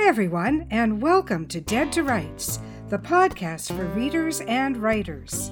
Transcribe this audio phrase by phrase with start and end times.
[0.00, 5.50] Hi, everyone, and welcome to Dead to Rights, the podcast for readers and writers.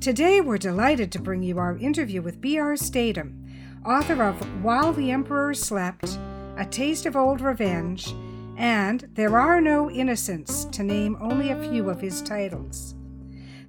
[0.00, 2.76] Today, we're delighted to bring you our interview with B.R.
[2.76, 3.52] Stratton,
[3.84, 6.16] author of While the Emperor Slept,
[6.56, 8.14] A Taste of Old Revenge,
[8.56, 12.94] and There Are No Innocents, to name only a few of his titles.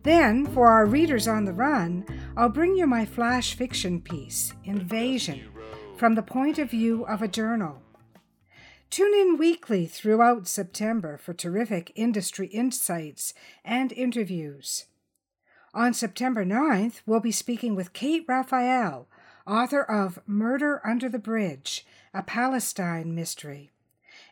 [0.03, 2.05] Then, for our readers on the run,
[2.37, 5.41] I'll bring you my flash fiction piece, Invasion,
[5.97, 7.81] from the point of view of a journal.
[8.89, 14.85] Tune in weekly throughout September for terrific industry insights and interviews.
[15.73, 19.07] On September 9th, we'll be speaking with Kate Raphael,
[19.45, 23.71] author of Murder Under the Bridge, a Palestine mystery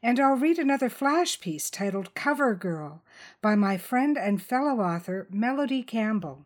[0.03, 3.01] and I'll read another flash piece titled Cover Girl
[3.41, 6.45] by my friend and fellow author Melodie Campbell.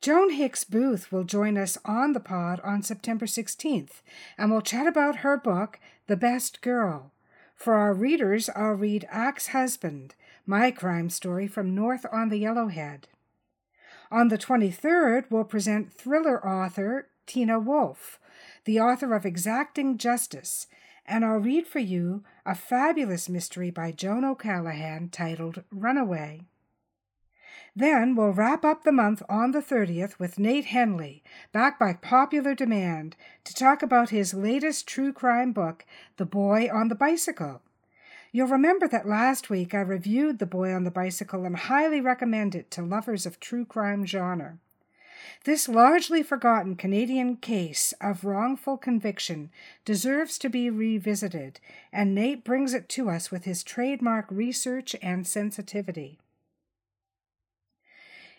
[0.00, 4.02] Joan Hicks Booth will join us on the pod on September 16th,
[4.38, 7.12] and we'll chat about her book, The Best Girl.
[7.56, 13.04] For our readers, I'll read Axe Husband, my crime story from North on the Yellowhead.
[14.10, 18.20] On the 23rd, we'll present thriller author Tina Wolfe,
[18.64, 20.68] the author of Exacting Justice,
[21.06, 26.42] and I'll read for you a fabulous mystery by Joan O'Callaghan titled Runaway.
[27.78, 31.20] Then we'll wrap up the month on the 30th with Nate Hendley,
[31.52, 35.84] back by popular demand, to talk about his latest true crime book,
[36.16, 37.60] The Boy on the Bicycle.
[38.32, 42.54] You'll remember that last week I reviewed The Boy on the Bicycle and highly recommend
[42.54, 44.56] it to lovers of true crime genre.
[45.44, 49.50] This largely forgotten Canadian case of wrongful conviction
[49.84, 51.60] deserves to be revisited,
[51.92, 56.18] and Nate brings it to us with his trademark research and sensitivity.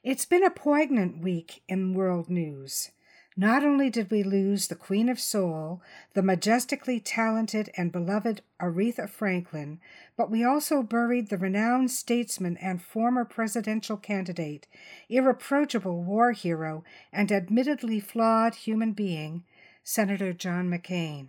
[0.09, 2.91] It's been a poignant week in world news.
[3.35, 5.81] Not only did we lose the Queen of Soul,
[6.13, 9.81] the majestically talented and beloved Aretha Franklin,
[10.15, 14.65] but we also buried the renowned statesman and former presidential candidate,
[15.09, 19.43] irreproachable war hero, and admittedly flawed human being,
[19.83, 21.27] Senator John McCain.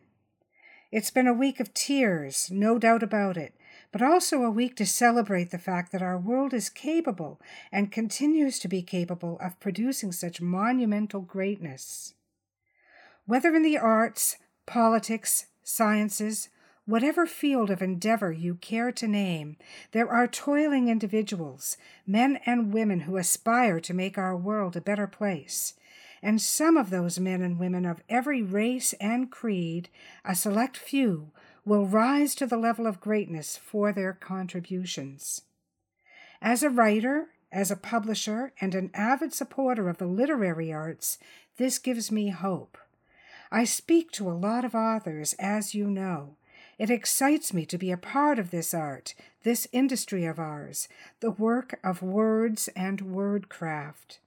[0.93, 3.55] It's been a week of tears, no doubt about it,
[3.93, 7.41] but also a week to celebrate the fact that our world is capable
[7.73, 12.15] and continues to be capable of producing such monumental greatness.
[13.27, 16.49] Whether in the arts, politics, sciences,
[16.87, 19.57] whatever field of endeavor you care to name,
[19.93, 21.77] there are toiling individuals,
[22.07, 25.75] men and women who aspire to make our world a better place.
[26.23, 29.89] And some of those men and women of every race and creed,
[30.25, 31.31] a select few,
[31.69, 35.43] will rise to the level of greatness for their contributions.
[36.41, 41.19] As a writer, as a publisher, and an avid supporter of the literary arts,
[41.59, 42.79] this gives me hope.
[43.51, 46.37] I speak to a lot of authors, as you know.
[46.79, 50.89] It excites me to be a part of this art, this industry of ours,
[51.21, 54.19] the work of words and wordcraft.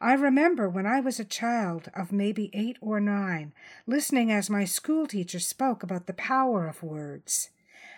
[0.00, 3.52] I remember when I was a child of maybe eight or nine,
[3.86, 7.48] listening as my schoolteacher spoke about the power of words,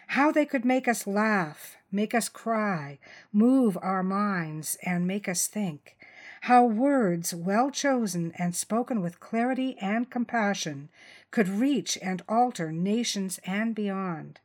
[0.09, 2.99] how they could make us laugh, make us cry,
[3.33, 5.97] move our minds, and make us think,
[6.43, 10.89] how words well chosen and spoken with clarity and compassion
[11.33, 14.39] could reach and alter nations and beyond.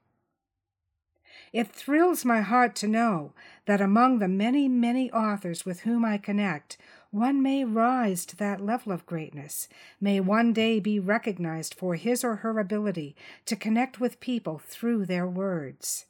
[1.54, 3.34] It thrills my heart to know
[3.68, 6.78] that among the many, many authors with whom I connect,
[7.14, 9.68] one may rise to that level of greatness,
[10.02, 13.16] may one day be recognized for his or her ability
[13.46, 16.06] to connect with people through their words.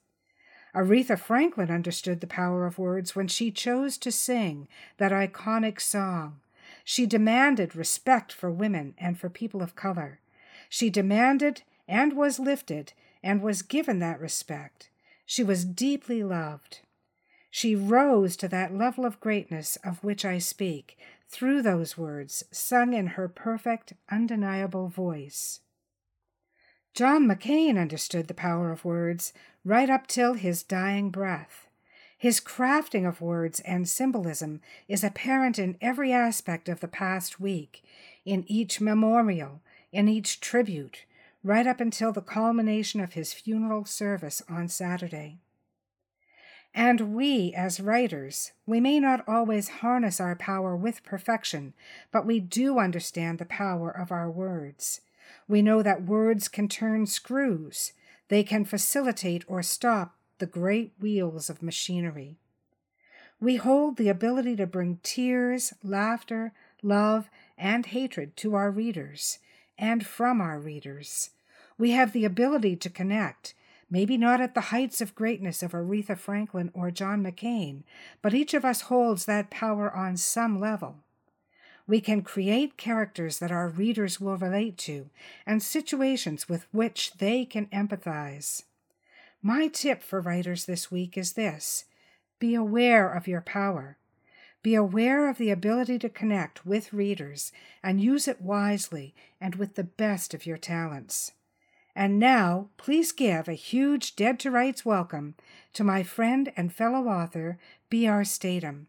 [0.74, 6.40] Aretha Franklin understood the power of words when she chose to sing that iconic song.
[6.86, 10.22] She demanded respect for women and for people of color.
[10.70, 14.90] She demanded and was lifted and was given that respect.
[15.26, 16.80] She was deeply loved.
[17.56, 20.98] She rose to that level of greatness of which I speak
[21.30, 25.60] through those words sung in her perfect, undeniable voice.
[26.96, 29.34] John McCain understood the power of words
[29.64, 31.68] right up till his dying breath.
[32.18, 37.84] His crafting of words and symbolism is apparent in every aspect of the past week,
[38.26, 39.62] in each memorial,
[39.92, 41.06] in each tribute,
[41.44, 45.38] right up until the culmination of his funeral service on Saturday.
[46.74, 51.74] And we, as writers, we may not always harness our power with perfection,
[52.12, 55.02] but we do understand the power of our words.
[55.48, 57.94] We know that words can turn screws,
[58.30, 62.38] they can facilitate or stop the great wheels of machinery.
[63.40, 69.40] We hold the ability to bring tears, laughter, love, and hatred to our readers,
[69.78, 71.32] and from our readers.
[71.78, 73.54] We have the ability to connect,
[73.90, 77.84] maybe not at the heights of greatness of Aretha Franklin or John McCain,
[78.22, 80.98] but each of us holds that power on some level.
[81.86, 85.10] We can create characters that our readers will relate to
[85.46, 88.64] and situations with which they can empathize.
[89.42, 91.86] My tip for writers this week is this
[92.40, 93.98] be aware of your power.
[94.64, 97.52] Be aware of the ability to connect with readers
[97.84, 101.34] and use it wisely and with the best of your talents.
[101.96, 105.36] And now, please give a huge Dead to Rights welcome
[105.74, 107.60] to my friend and fellow author,
[107.90, 108.24] B.R.
[108.24, 108.88] Stratton.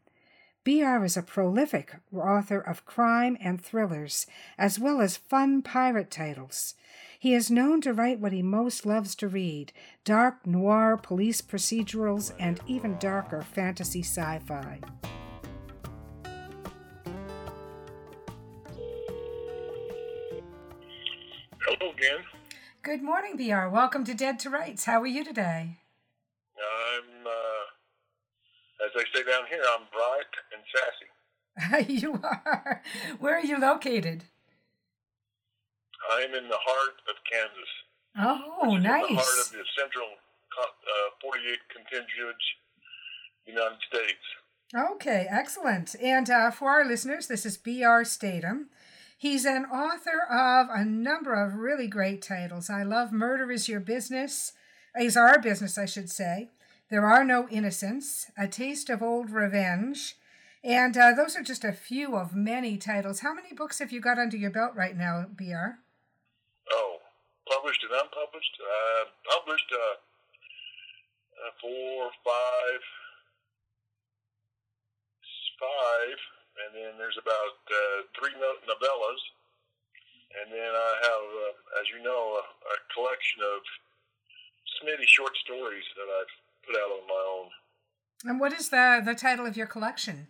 [0.64, 1.04] B.R.
[1.04, 6.74] is a prolific author of crime and thrillers, as well as fun pirate titles.
[7.18, 9.72] He is known to write what he most loves to read
[10.04, 14.80] dark noir police procedurals and even darker fantasy sci fi.
[22.84, 23.69] Good morning, BR.
[23.69, 24.84] Welcome to Dead to Rights.
[24.84, 25.78] How are you today?
[26.60, 31.92] I'm, uh, as they say down here, I'm bright and sassy.
[32.02, 32.82] you are.
[33.19, 34.25] Where are you located?
[36.12, 37.72] I'm in the heart of Kansas.
[38.19, 39.08] Oh, nice.
[39.08, 40.08] In the heart of the central
[40.60, 42.36] uh, 48 contiguous
[43.46, 44.92] United States.
[44.92, 45.96] Okay, excellent.
[46.02, 48.04] And uh, for our listeners, this is B.R.
[48.04, 48.66] Stratton.
[49.16, 52.69] He's an author of a number of really great titles.
[52.69, 54.52] I love Murder is Your Business,
[54.99, 56.50] is Our Business, I should say.
[56.90, 60.16] There Are No Innocents, A Taste of Old Revenge.
[60.62, 63.20] And uh, those are just a few of many titles.
[63.20, 65.78] How many books have you got under your belt right now, BR?
[66.70, 66.99] Oh,
[67.46, 68.58] published and unpublished?
[68.60, 69.05] Uh,
[69.38, 69.96] published uh,
[71.46, 72.81] uh, four, five,
[75.60, 76.19] five
[76.62, 79.22] and then there's about uh, three novellas,
[80.38, 83.60] and then I have, uh, as you know, a, a collection of
[84.78, 86.34] Smitty short stories that I've
[86.66, 87.48] put out on my own.
[88.24, 90.28] And what is the the title of your collection?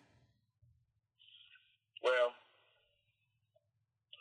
[2.03, 2.37] Well,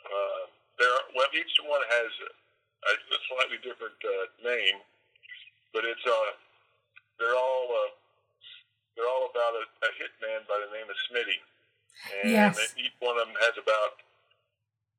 [0.06, 0.44] uh,
[0.80, 0.96] there.
[1.16, 4.80] Well, each one has a, a slightly different uh, name,
[5.74, 6.32] but it's uh,
[7.20, 7.92] they're all uh,
[8.96, 11.42] they're all about a, a hitman by the name of Smitty.
[12.22, 12.58] And yes.
[12.78, 14.02] each one of them has about,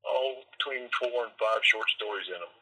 [0.06, 2.54] oh, between four and five short stories in them.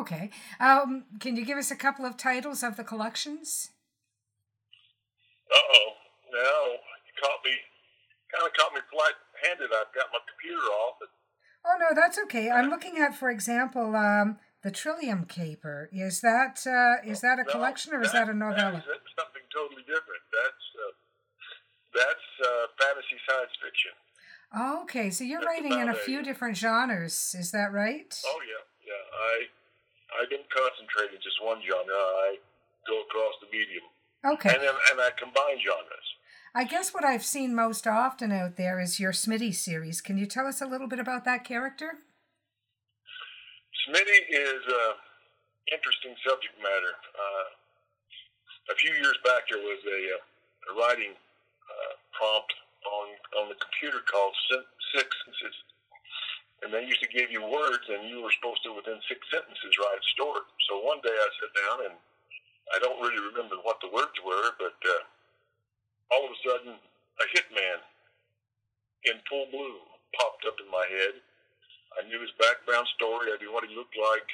[0.00, 0.30] Okay.
[0.58, 3.70] Um, can you give us a couple of titles of the collections?
[5.52, 5.88] Uh oh.
[6.32, 6.74] Now,
[7.06, 7.54] you caught me,
[8.34, 9.14] kind of caught me flat
[9.46, 9.70] handed.
[9.70, 10.96] I've got my computer off.
[10.98, 11.10] But,
[11.64, 12.50] oh, no, that's okay.
[12.50, 15.88] I'm looking at, for example, um, the Trillium Caper.
[15.92, 18.82] Is that uh, is that a no, collection or is that, that a novella?
[18.82, 20.26] That is something totally different.
[20.34, 20.92] That's uh,
[21.96, 23.92] that's uh, fantasy science fiction.
[24.54, 28.14] Oh, okay, so you're that's writing in a few different genres, is that right?
[28.24, 29.04] Oh yeah, yeah.
[29.16, 31.96] I I don't concentrate in just one genre.
[32.28, 32.38] I
[32.86, 33.84] go across the medium.
[34.24, 34.54] Okay.
[34.54, 36.08] And then, and I combine genres.
[36.54, 40.00] I guess what I've seen most often out there is your Smitty series.
[40.00, 42.00] Can you tell us a little bit about that character?
[43.84, 44.94] Smitty is an
[45.70, 46.96] interesting subject matter.
[47.12, 50.00] Uh, a few years back, there was a,
[50.72, 51.12] a writing
[51.68, 52.52] uh, prompt
[52.86, 53.06] on
[53.42, 54.64] on the computer called six
[54.94, 55.56] sentences,
[56.62, 59.76] and they used to give you words, and you were supposed to within six sentences
[59.78, 60.46] write a story.
[60.70, 61.94] So one day I sat down, and
[62.74, 65.02] I don't really remember what the words were, but uh,
[66.14, 67.78] all of a sudden a hitman
[69.06, 69.82] in full bloom
[70.18, 71.20] popped up in my head.
[71.96, 73.32] I knew his background story.
[73.32, 74.28] I knew what he looked like,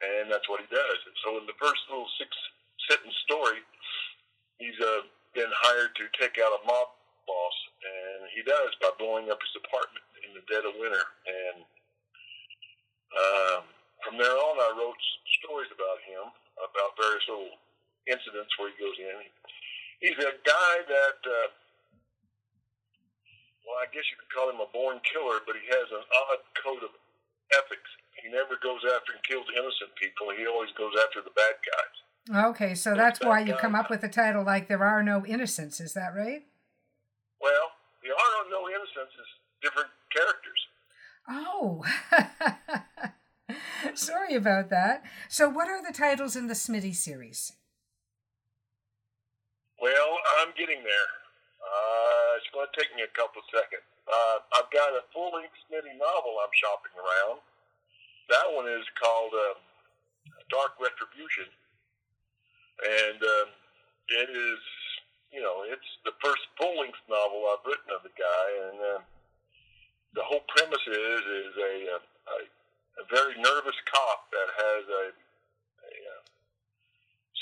[0.00, 1.00] and that's what he does.
[1.04, 2.30] And so in the first little six
[2.88, 3.60] sentence story,
[4.58, 6.88] he's a been hired to take out a mob
[7.26, 11.04] boss, and he does by blowing up his apartment in the dead of winter.
[11.24, 11.58] And
[13.12, 13.62] um,
[14.04, 14.98] from there on, I wrote
[15.42, 17.54] stories about him, about various little
[18.08, 19.16] incidents where he goes in.
[20.02, 21.48] He's a guy that, uh,
[23.62, 26.42] well, I guess you could call him a born killer, but he has an odd
[26.58, 26.92] code of
[27.54, 27.90] ethics.
[28.18, 30.34] He never goes after and kills innocent people.
[30.34, 31.96] He always goes after the bad guys.
[32.30, 35.80] Okay, so that's why you come up with a title like There Are No Innocents,
[35.80, 36.46] is that right?
[37.40, 40.62] Well, There Are No Innocents is different characters.
[41.28, 41.82] Oh,
[43.94, 45.02] sorry about that.
[45.28, 47.54] So, what are the titles in the Smitty series?
[49.80, 51.10] Well, I'm getting there.
[51.58, 53.82] Uh, it's going to take me a couple of seconds.
[54.06, 57.42] Uh, I've got a full length Smitty novel I'm shopping around.
[58.30, 59.58] That one is called uh,
[60.50, 61.50] Dark Retribution
[62.82, 63.48] and um,
[64.08, 64.60] it is
[65.30, 69.00] you know it's the first full length novel I've written of the guy, and uh,
[70.14, 72.36] the whole premise is is a, a,
[73.00, 76.22] a very nervous cop that has a, a uh,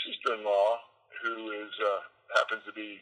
[0.07, 0.69] sister-in-law
[1.25, 2.01] who is uh,
[2.37, 3.01] happens to be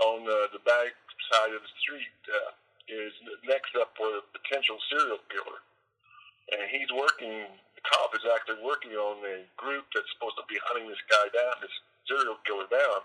[0.00, 0.96] on uh, the back
[1.30, 2.52] side of the street uh,
[2.88, 3.12] is
[3.44, 5.60] next up for a potential serial killer,
[6.56, 7.46] and he's working.
[7.82, 11.26] The cop is actually working on a group that's supposed to be hunting this guy
[11.34, 11.74] down, this
[12.06, 13.02] serial killer down,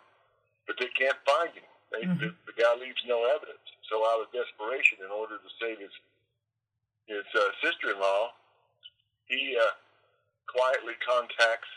[0.70, 1.66] but they can't find him.
[1.90, 2.22] They, mm-hmm.
[2.22, 3.64] the, the guy leaves no evidence.
[3.90, 5.94] So out of desperation, in order to save his
[7.08, 8.36] his uh, sister-in-law,
[9.32, 9.72] he uh,
[10.52, 11.72] quietly contacts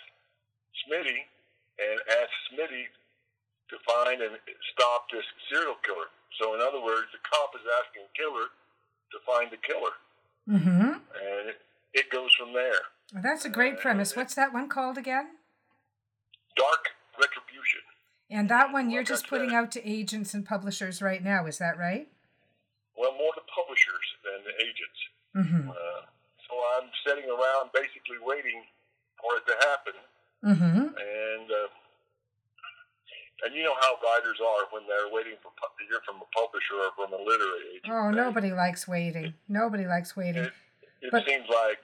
[0.83, 1.23] Smitty
[1.79, 2.91] and asks Smitty
[3.71, 4.35] to find and
[4.75, 6.11] stop this serial killer.
[6.39, 9.95] So, in other words, the cop is asking killer to find the killer,
[10.51, 10.99] mm-hmm.
[10.99, 11.63] and it,
[11.93, 12.81] it goes from there.
[13.13, 14.15] Well, that's a great premise.
[14.15, 15.29] What's that one called again?
[16.57, 17.81] Dark Retribution.
[18.31, 21.77] And that one you're just putting out to agents and publishers right now, is that
[21.77, 22.07] right?
[22.97, 25.01] Well, more to publishers than the agents.
[25.35, 25.71] Mm-hmm.
[25.71, 26.03] Uh,
[26.47, 28.63] so I'm sitting around basically waiting
[29.19, 29.97] for it to happen.
[30.45, 30.85] Mm-hmm.
[30.95, 31.69] And uh,
[33.45, 36.77] and you know how writers are when they're waiting for to hear from a publisher
[36.77, 37.93] or from a literary agent.
[37.93, 39.35] Oh, nobody likes waiting.
[39.49, 40.45] Nobody likes waiting.
[40.45, 40.53] It,
[41.03, 41.79] it but, seems like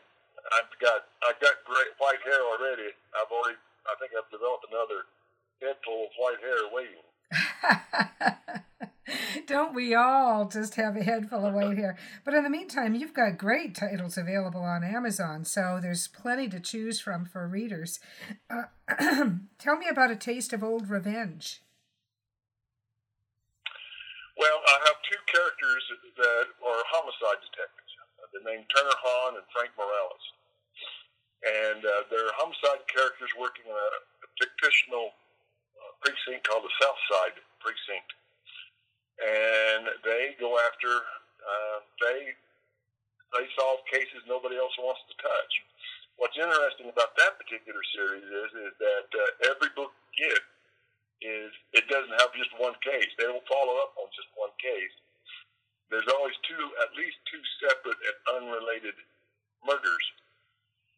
[0.52, 2.94] I've got I've got great white hair already.
[3.14, 5.04] I've already I think I've developed another
[5.62, 7.02] head full of white hair waiting.
[9.46, 11.96] Don't we all just have a head full of white hair?
[12.24, 16.58] But in the meantime, you've got great titles available on Amazon, so there's plenty to
[16.58, 18.00] choose from for readers.
[18.50, 18.64] Uh,
[19.58, 21.62] tell me about A Taste of Old Revenge.
[24.36, 25.84] Well, I have two characters
[26.18, 27.85] that are homicide detectives.
[28.36, 30.24] They're named Turner Hahn and Frank Morales.
[31.40, 33.90] And uh, they're homicide characters working in a
[34.60, 35.16] fictional
[36.00, 38.10] precinct called the South Side Precinct,
[39.18, 42.34] and they go after uh, they
[43.34, 45.52] they solve cases nobody else wants to touch.
[46.16, 50.42] What's interesting about that particular series is is that uh, every book you get
[51.24, 53.08] is it doesn't have just one case.
[53.16, 54.94] They don't follow up on just one case.
[55.90, 58.98] There's always two, at least two separate and unrelated
[59.62, 60.06] murders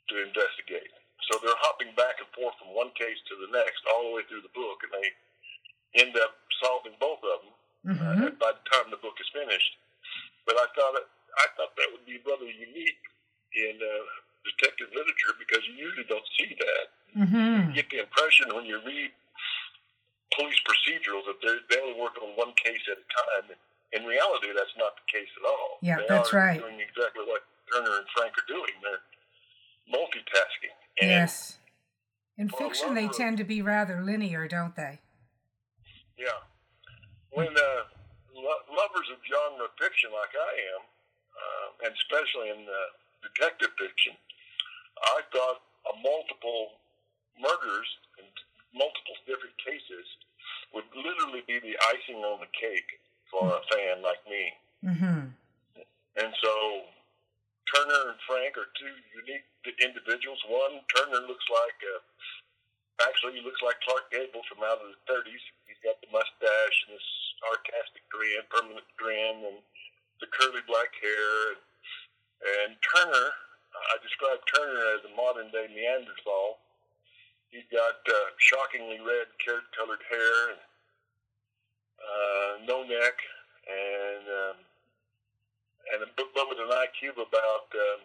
[0.08, 0.92] to investigate.
[1.28, 4.24] So they're hopping back and forth from one case to the next all the way
[4.24, 5.08] through the book, and they
[6.00, 7.52] end up solving both of them
[7.92, 8.32] mm-hmm.
[8.32, 9.76] uh, by the time the book is finished.
[10.48, 13.02] But I thought it, I thought that would be rather unique
[13.52, 14.04] in uh,
[14.56, 16.86] detective literature because you usually don't see that.
[17.12, 17.76] Mm-hmm.
[17.76, 19.12] You get the impression when you read
[20.32, 23.56] police procedurals that they only work on one case at a time.
[23.92, 25.78] In reality, that's not the case at all.
[25.80, 26.60] Yeah, they that's are right.
[26.60, 27.42] Doing exactly what
[27.72, 28.74] Turner and Frank are doing.
[28.82, 29.04] They're
[29.88, 30.76] multitasking.
[31.00, 31.58] And yes.
[32.36, 35.00] In fiction, they tend to be rather linear, don't they?
[36.16, 36.38] Yeah.
[37.32, 37.82] When uh,
[38.34, 40.82] lo- lovers of genre fiction, like I am,
[41.34, 42.76] uh, and especially in uh,
[43.24, 44.14] detective fiction,
[45.02, 46.78] I thought a multiple
[47.40, 48.28] murders and
[48.74, 50.06] multiple different cases
[50.74, 53.00] would literally be the icing on the cake
[53.46, 53.58] mm-hmm.
[53.58, 54.44] a fan like me.
[54.84, 55.20] Mm-hmm.
[56.18, 56.52] And so
[57.68, 59.46] Turner and Frank are two unique
[59.78, 60.40] individuals.
[60.48, 62.00] One, Turner looks like, uh,
[63.06, 65.44] actually, he looks like Clark Gable from out of the 30s.
[65.68, 67.02] He's got the mustache and the
[67.38, 69.58] sarcastic grin, permanent grin, and
[70.18, 71.32] the curly black hair.
[71.54, 71.60] And,
[72.42, 73.28] and Turner,
[73.76, 76.58] I describe Turner as a modern day Neanderthal.
[77.52, 80.60] He's got uh, shockingly red, carrot colored hair, and
[82.08, 83.16] uh, no neck,
[83.68, 84.56] and um,
[85.92, 88.00] and but, but with an IQ of about um,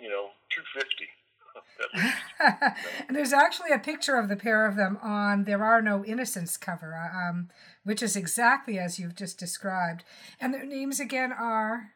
[0.00, 1.08] you know 250.
[3.08, 6.56] and there's actually a picture of the pair of them on There Are No Innocents
[6.56, 7.48] cover, uh, um,
[7.84, 10.02] which is exactly as you've just described.
[10.40, 11.92] And their names again are.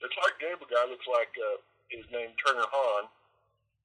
[0.00, 3.08] The Clark Gable guy looks like uh, his name Turner Hahn,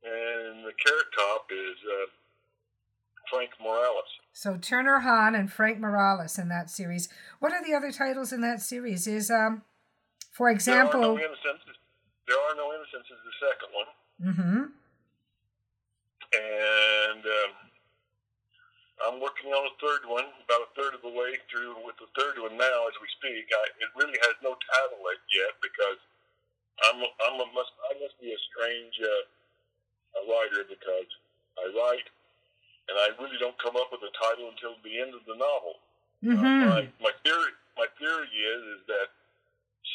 [0.03, 2.05] and the Carrot Top is uh,
[3.29, 4.09] Frank Morales.
[4.33, 7.09] So Turner Hahn and Frank Morales in that series.
[7.39, 9.07] What are the other titles in that series?
[9.07, 9.63] Is um
[10.31, 11.77] for example, there are no innocences.
[12.27, 13.19] There are no innocences.
[13.27, 13.89] The second one.
[14.19, 14.61] Mm-hmm.
[16.29, 17.51] And um,
[19.03, 22.07] I'm working on a third one, about a third of the way through with the
[22.13, 23.49] third one now as we speak.
[23.51, 25.01] I, it really has no title
[25.33, 25.99] yet because
[26.87, 29.23] I'm I'm a must I must be a strange uh,
[30.19, 31.09] a writer because
[31.59, 32.07] I write
[32.89, 35.77] and I really don't come up with a title until the end of the novel.
[36.25, 36.41] Mm-hmm.
[36.41, 39.07] Uh, my, my theory my theory is is that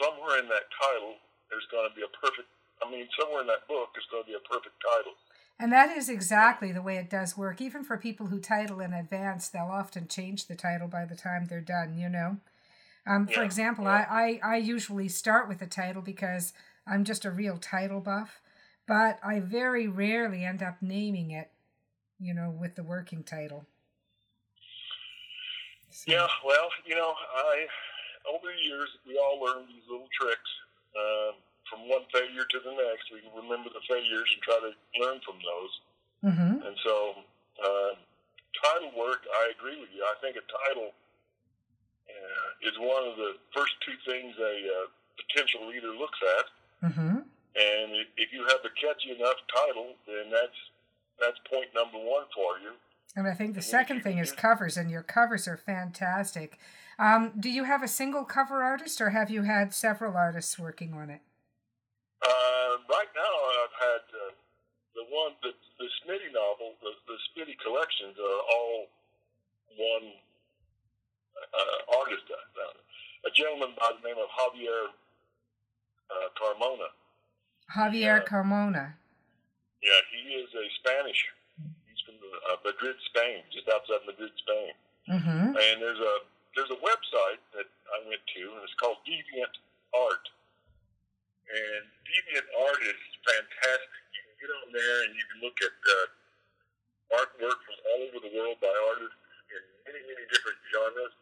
[0.00, 1.14] somewhere in that title,
[1.50, 2.48] there's going to be a perfect,
[2.82, 5.12] I mean, somewhere in that book, there's going to be a perfect title.
[5.58, 7.60] And that is exactly the way it does work.
[7.60, 11.46] Even for people who title in advance, they'll often change the title by the time
[11.46, 12.38] they're done, you know?
[13.06, 14.06] Um, for example, yeah.
[14.10, 16.54] I, I, I usually start with a title because
[16.86, 18.40] I'm just a real title buff,
[18.88, 21.50] but I very rarely end up naming it,
[22.24, 23.66] you know, with the working title.
[25.92, 26.10] So.
[26.10, 27.68] Yeah, well, you know, I
[28.24, 30.50] over the years we all learn these little tricks.
[30.96, 31.36] Uh,
[31.68, 35.38] from one failure to the next, we remember the failures and try to learn from
[35.40, 35.72] those.
[36.24, 36.54] Mm-hmm.
[36.66, 37.24] And so,
[37.60, 37.92] uh,
[38.60, 40.04] title work, I agree with you.
[40.04, 40.92] I think a title
[42.08, 46.46] uh, is one of the first two things a uh, potential reader looks at.
[46.88, 47.16] Mm-hmm.
[47.54, 50.58] And if you have a catchy enough title, then that's
[51.20, 52.72] that's point number one for you.
[53.16, 56.58] And I think the and second thing is covers, and your covers are fantastic.
[56.98, 60.94] Um, do you have a single cover artist, or have you had several artists working
[60.94, 61.20] on it?
[62.22, 64.32] Uh, right now, I've had uh,
[64.94, 68.86] the one, the, the Smitty novel, the, the Smitty collections are all
[69.76, 70.12] one
[71.38, 72.22] uh, artist.
[73.26, 74.90] A gentleman by the name of Javier
[76.10, 76.90] uh, Carmona.
[77.74, 78.94] Javier Carmona.
[79.84, 81.20] Yeah, he is a Spanish.
[81.84, 84.72] He's from uh, Madrid, Spain, just outside Madrid, Spain.
[85.12, 85.52] Mm-hmm.
[85.52, 86.14] And there's a
[86.56, 89.52] there's a website that I went to, and it's called Deviant
[89.92, 90.24] Art
[91.54, 94.00] and deviant art is fantastic.
[94.16, 98.18] You can get on there and you can look at uh, artwork from all over
[98.24, 99.20] the world by artists
[99.52, 101.14] in many, many different genres.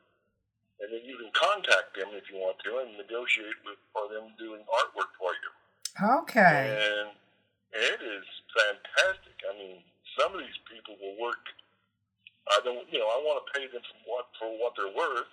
[0.83, 4.35] And then you can contact them if you want to and negotiate with for them
[4.39, 5.51] doing artwork for you.
[6.23, 6.71] Okay.
[6.71, 7.15] And
[7.73, 9.37] it is fantastic.
[9.49, 9.81] I mean,
[10.19, 11.43] some of these people will work.
[12.49, 15.31] I don't, you know, I want to pay them for what for what they're worth,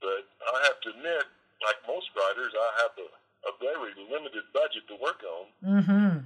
[0.00, 1.26] but I have to admit,
[1.60, 3.06] like most writers, I have the
[3.42, 5.46] a very limited budget to work on.
[5.66, 6.18] Mm-hmm.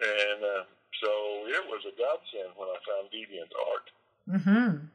[0.00, 0.64] And uh,
[1.02, 1.10] so
[1.44, 3.90] it was a godsend when I found Deviant Art.
[4.28, 4.86] Mm-hmm.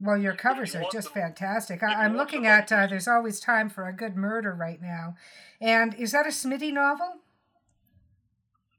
[0.00, 1.82] Well, your covers are just fantastic.
[1.82, 5.16] I, am looking at uh, There's Always Time for a Good Murder right now.
[5.60, 7.20] And is that a Smitty novel?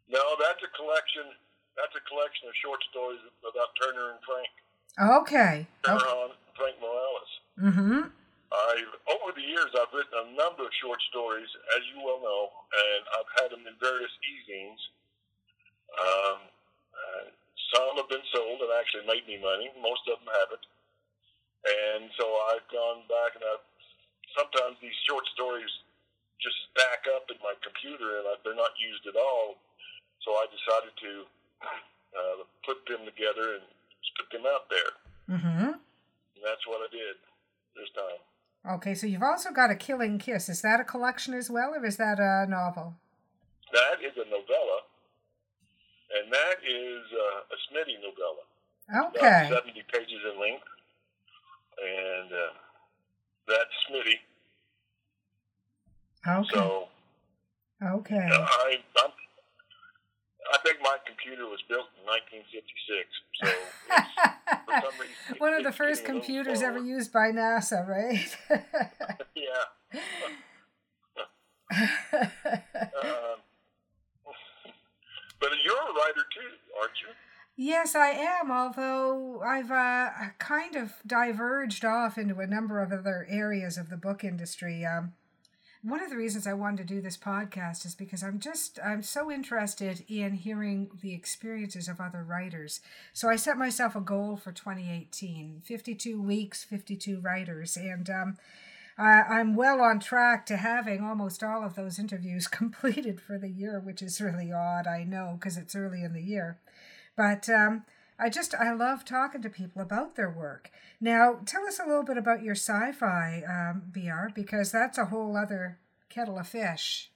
[0.09, 1.33] No, that's a collection.
[1.75, 4.51] That's a collection of short stories about Turner and Frank.
[4.95, 5.55] Okay.
[5.83, 6.33] Turner okay.
[6.55, 7.31] Frank Morales.
[7.59, 8.01] Mm-hmm.
[8.55, 12.43] I've over the years I've written a number of short stories, as you well know,
[12.71, 14.81] and I've had them in various e-zines.
[15.99, 16.39] Um,
[16.95, 17.25] uh,
[17.73, 19.67] some have been sold and actually made me money.
[19.81, 20.65] Most of them haven't.
[21.65, 23.65] And so I've gone back and I've
[24.37, 25.71] sometimes these short stories
[26.37, 29.57] just stack up in my computer and I, they're not used at all.
[30.25, 31.11] So I decided to
[32.17, 33.65] uh, put them together and
[34.17, 35.37] put them out there.
[35.37, 35.77] Mm-hmm.
[35.77, 37.15] And that's what I did
[37.77, 38.21] this time.
[38.77, 40.49] Okay, so you've also got a Killing Kiss.
[40.49, 42.95] Is that a collection as well, or is that a novel?
[43.71, 44.79] That is a novella,
[46.17, 49.09] and that is uh, a Smitty novella.
[49.09, 49.47] Okay.
[49.47, 50.65] About 70 pages in length,
[51.77, 52.53] and uh,
[53.47, 54.17] that's Smitty.
[56.27, 56.49] Okay.
[56.53, 56.87] So,
[57.83, 58.27] okay.
[58.31, 59.11] I, I'm
[60.53, 63.09] I think my computer was built in 1956.
[63.41, 63.49] So
[64.99, 68.37] reason, one of the first computers ever used by NASA, right?
[69.35, 69.65] yeah.
[71.71, 73.39] um,
[75.39, 77.13] but you're a writer too, aren't you?
[77.57, 83.25] Yes, I am, although I've uh, kind of diverged off into a number of other
[83.29, 84.85] areas of the book industry.
[84.85, 85.13] Um,
[85.85, 89.03] one of the reasons I wanted to do this podcast is because I'm just I'm
[89.03, 92.81] so interested in hearing the experiences of other writers.
[93.13, 98.37] So I set myself a goal for 2018: 52 weeks, 52 writers, and um,
[98.97, 103.49] I, am well on track to having almost all of those interviews completed for the
[103.49, 104.87] year, which is really odd.
[104.87, 106.57] I know because it's early in the year,
[107.15, 107.47] but.
[107.47, 107.83] Um,
[108.17, 110.71] I just I love talking to people about their work.
[111.01, 115.35] Now, tell us a little bit about your sci-fi um, BR because that's a whole
[115.35, 117.11] other kettle of fish.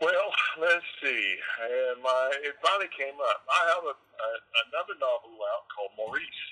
[0.00, 0.28] Well,
[0.60, 1.36] let's see.
[1.56, 3.48] Uh, my it finally came up.
[3.48, 4.28] I have a, a
[4.68, 6.44] another novel out called Maurice,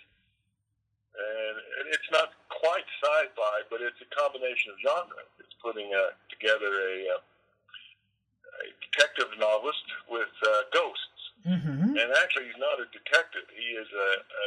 [1.13, 1.57] and
[1.93, 5.29] it's not quite sci-fi, but it's a combination of genre.
[5.45, 11.14] It's putting uh, together a, uh, a detective novelist with uh, ghosts
[11.45, 11.93] Mm-hmm.
[11.93, 13.45] And actually, he's not a detective.
[13.53, 14.47] He is a, a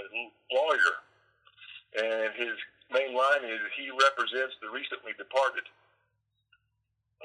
[0.49, 0.93] lawyer.
[1.93, 2.57] And his
[2.89, 5.65] main line is he represents the recently departed.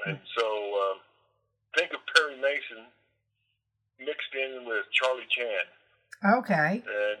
[0.05, 0.29] And hmm.
[0.37, 0.97] so um,
[1.75, 2.85] think of Perry Mason
[3.99, 5.65] mixed in with Charlie Chan.
[6.41, 6.81] Okay.
[6.85, 7.17] And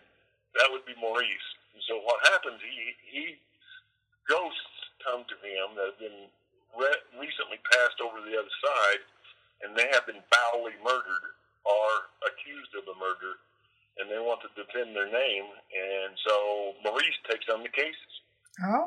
[0.57, 1.49] that would be Maurice.
[1.73, 3.23] And so what happens, he, he
[4.29, 6.29] ghosts come to him that have been
[6.77, 9.01] re- recently passed over to the other side,
[9.65, 11.33] and they have been foully murdered
[11.65, 11.97] are
[12.27, 13.39] accused of a murder
[13.99, 15.47] and they want to defend their name.
[15.69, 16.35] And so
[16.83, 18.13] Maurice takes on the cases.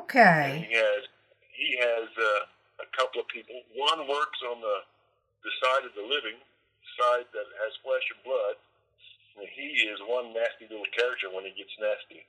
[0.03, 0.59] Okay.
[0.59, 1.01] And he has
[1.55, 3.55] he has uh, a couple of people.
[3.75, 4.77] One works on the
[5.43, 6.39] the side of the living,
[6.99, 8.57] side that has flesh and blood.
[9.37, 12.25] And he is one nasty little character when he gets nasty.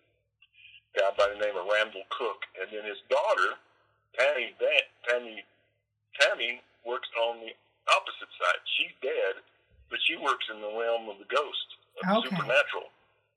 [0.96, 3.58] Guy by the name of Randall Cook, and then his daughter,
[4.16, 4.54] Tammy
[5.08, 5.44] Tammy
[6.20, 7.52] Tammy works on the
[7.92, 8.61] opposite side.
[8.76, 9.40] She's dead,
[9.90, 11.68] but she works in the realm of the ghost,
[12.03, 12.31] of Okay.
[12.31, 12.88] the supernatural,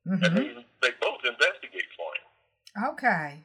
[0.08, 0.24] Mm-hmm.
[0.26, 0.48] and they,
[0.82, 2.26] they both investigate for him.
[2.98, 3.44] Okay.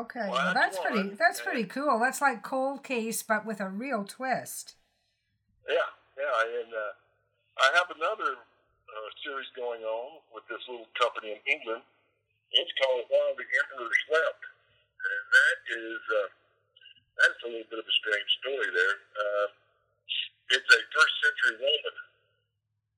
[0.00, 0.28] Okay.
[0.30, 1.10] Well, Well, that's pretty.
[1.18, 1.98] That's pretty cool.
[2.00, 4.76] That's like cold case, but with a real twist.
[5.68, 5.76] Yeah,
[6.16, 6.92] yeah, and uh,
[7.60, 11.82] I have another uh, series going on with this little company in England.
[12.52, 14.42] It's called While the Emperor Slept,
[15.04, 16.28] and that is uh,
[17.20, 18.96] that's a little bit of a strange story there.
[19.20, 19.46] Uh,
[20.56, 21.96] it's a first century Roman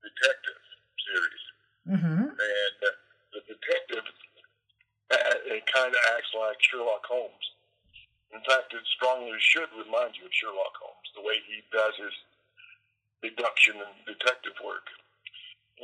[0.07, 0.63] detective
[1.03, 1.45] series,
[1.83, 2.25] Mm-hmm.
[2.31, 2.95] and uh,
[3.35, 4.07] the detective
[5.11, 7.47] uh, it kind of acts like Sherlock Holmes.
[8.33, 12.17] In fact, it strongly should remind you of Sherlock Holmes, the way he does his
[13.21, 14.89] deduction and detective work.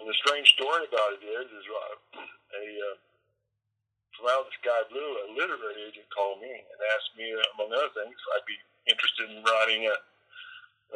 [0.00, 2.96] And the strange story about it is, is uh, a uh,
[4.18, 7.54] from out of the sky blue, a literary agent called me and asked me, uh,
[7.54, 8.58] among other things, if I'd be
[8.90, 9.96] interested in writing a,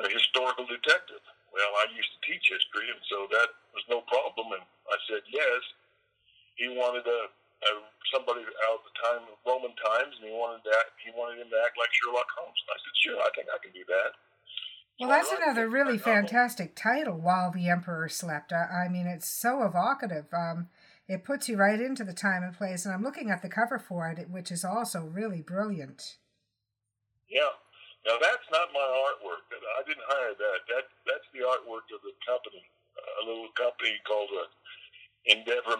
[0.02, 1.22] a historical detective.
[1.54, 4.58] Well, I used to teach history, and so that was no problem.
[4.58, 5.62] And I said yes.
[6.58, 7.72] He wanted a, a
[8.12, 10.92] somebody out of the time of Roman times, and he wanted that.
[11.00, 12.60] He wanted him to act like Sherlock Holmes.
[12.62, 14.10] And I said, sure, I think I can do that.
[15.00, 17.16] Well, So that's another really fantastic title.
[17.18, 18.52] While the Emperor slept.
[18.52, 20.28] I, I mean, it's so evocative.
[20.32, 20.68] Um,
[21.08, 22.84] it puts you right into the time and place.
[22.84, 26.16] And I'm looking at the cover for it, which is also really brilliant.
[27.28, 27.50] Yeah.
[28.04, 29.46] Now that's not my artwork.
[29.50, 30.58] I didn't hire that.
[30.68, 32.62] That that's the artwork of the company,
[33.22, 34.46] a little company called uh,
[35.26, 35.78] Endeavor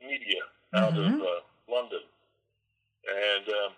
[0.00, 0.42] Media
[0.74, 1.16] out Mhm.
[1.16, 2.04] of uh, London.
[3.04, 3.72] And um,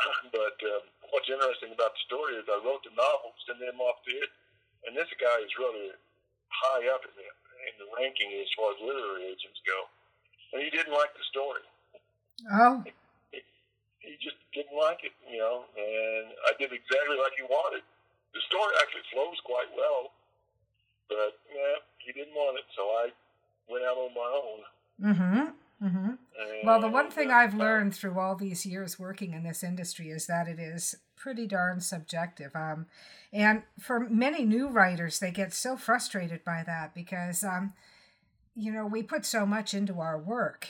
[0.36, 4.02] but um, what's interesting about the story is I wrote the novel, sent them off
[4.06, 4.30] to it,
[4.86, 5.90] and this guy is really
[6.48, 7.26] high up in the
[7.68, 9.78] in the ranking as far as literary agents go,
[10.54, 11.60] and he didn't like the story
[12.48, 12.82] Oh,
[14.00, 17.84] he just didn't like it, you know, and I did exactly like he wanted.
[18.32, 20.12] The story actually flows quite well,
[21.08, 23.12] but yeah, he didn't want it, so I
[23.68, 24.60] went out on my own.
[25.04, 25.44] mm-hmm.
[25.84, 26.12] Mm-hmm.
[26.40, 29.62] And, Well, the one thing uh, I've learned through all these years working in this
[29.62, 32.54] industry is that it is pretty darn subjective.
[32.54, 32.86] Um,
[33.32, 37.74] and for many new writers, they get so frustrated by that because, um,
[38.54, 40.66] you know, we put so much into our work.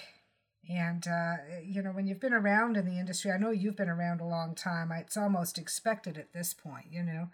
[0.69, 3.89] And, uh, you know, when you've been around in the industry, I know you've been
[3.89, 7.29] around a long time, it's almost expected at this point, you know.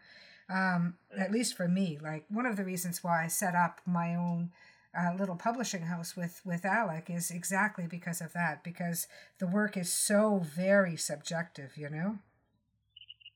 [0.49, 4.15] Um, at least for me, like one of the reasons why I set up my
[4.15, 4.53] own
[4.97, 8.65] uh, little publishing house with with Alec is exactly because of that.
[8.65, 9.07] Because
[9.39, 12.19] the work is so very subjective, you know.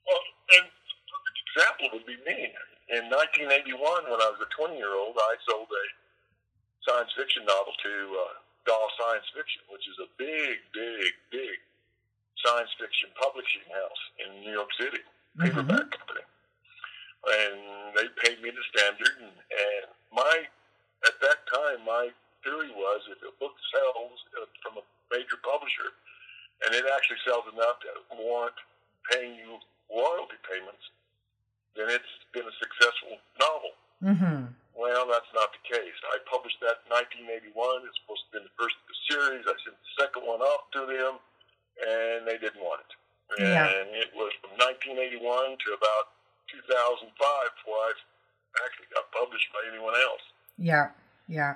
[0.06, 0.24] Well,
[0.58, 0.66] and
[1.50, 2.50] example would be me.
[2.90, 5.84] In 1981, when I was a 20 year old, I sold a
[6.82, 8.34] science fiction novel to uh,
[8.66, 11.58] Daw Science Fiction, which is a big, big, big
[12.42, 15.02] science fiction publishing house in New York City,
[15.38, 16.24] paperback company.
[17.20, 20.48] And they paid me the standard, and, and my
[21.06, 22.12] at that time my
[22.44, 25.92] theory was if a book sells uh, from a major publisher,
[26.64, 28.56] and it actually sells enough to warrant
[29.08, 30.84] paying you royalty payments,
[31.76, 33.72] then it's been a successful novel.
[34.00, 34.40] Mm-hmm.
[34.76, 35.96] Well, that's not the case.
[36.08, 36.96] I published that in
[37.52, 37.52] 1981.
[37.84, 39.44] It's supposed to be the first of the series.
[39.44, 41.20] I sent the second one off to them,
[41.84, 42.92] and they didn't want it.
[43.38, 43.68] Yeah.
[43.68, 46.16] And it was from 1981 to about
[46.48, 47.92] 2005 before I
[48.66, 50.24] actually got published by anyone else.
[50.60, 50.90] Yeah,
[51.26, 51.54] yeah.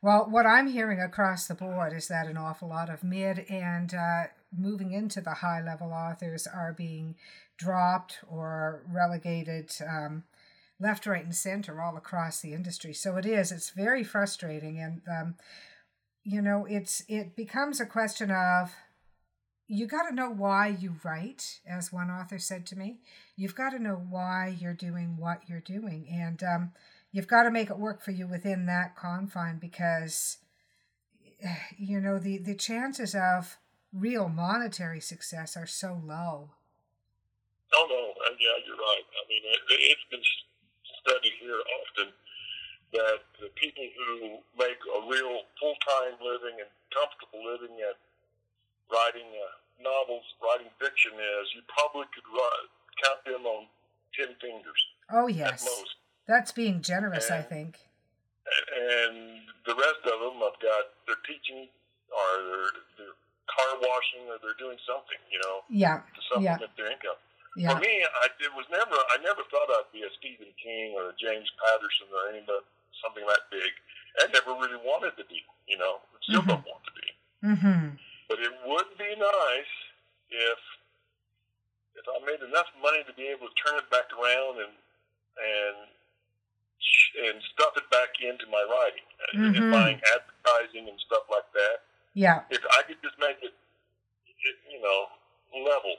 [0.00, 3.92] Well, what I'm hearing across the board is that an awful lot of mid and
[3.92, 4.24] uh,
[4.56, 7.16] moving into the high level authors are being
[7.58, 10.24] dropped or relegated um,
[10.80, 12.94] left, right, and center all across the industry.
[12.94, 13.52] So it is.
[13.52, 15.34] It's very frustrating, and um,
[16.24, 18.72] you know, it's it becomes a question of
[19.68, 23.00] you got to know why you write, as one author said to me.
[23.36, 26.72] You've got to know why you're doing what you're doing, and um,
[27.16, 30.36] you've got to make it work for you within that confine because
[31.78, 33.56] you know the the chances of
[33.88, 36.52] real monetary success are so low.
[37.72, 39.06] Oh no, uh, yeah, you're right.
[39.16, 39.60] I mean, it,
[39.96, 40.20] it's been
[41.00, 42.12] studied here often
[42.92, 47.98] that the people who make a real full-time living and comfortable living at
[48.92, 52.70] writing uh, novels, writing fiction is, you probably could write,
[53.02, 53.66] count them on
[54.14, 55.96] ten fingers Oh at yes, most.
[56.26, 57.78] That's being generous, I think.
[58.46, 61.66] And the rest of them, I've got they're teaching
[62.10, 63.16] or they're, they're
[63.50, 67.18] car washing or they're doing something, you know, Yeah, to supplement their income.
[67.56, 67.72] Yeah.
[67.74, 68.94] For me, I it was never.
[68.94, 72.62] I never thought I'd be a Stephen King or a James Patterson or anybody
[73.02, 73.72] something that big.
[74.20, 75.40] I never really wanted to be.
[75.66, 76.52] You know, still Mhm.
[76.52, 77.08] don't want to be.
[77.48, 77.84] Mm-hmm.
[78.28, 79.72] But it would be nice
[80.30, 80.60] if
[81.96, 84.74] if I made enough money to be able to turn it back around and
[85.40, 85.76] and
[87.26, 89.56] and stuff it back into my writing Mhm.
[89.56, 91.82] and buying advertising and stuff like that.
[92.14, 92.44] Yeah.
[92.50, 93.54] If I could just make it,
[94.26, 95.08] it you know,
[95.64, 95.96] level.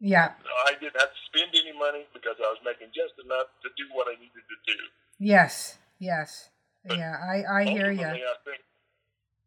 [0.00, 0.34] Yeah.
[0.66, 3.88] I didn't have to spend any money because I was making just enough to do
[3.92, 4.78] what I needed to do.
[5.18, 5.78] Yes.
[5.98, 6.50] Yes.
[6.84, 7.16] Yeah.
[7.22, 8.04] I I hear you.
[8.04, 8.60] I think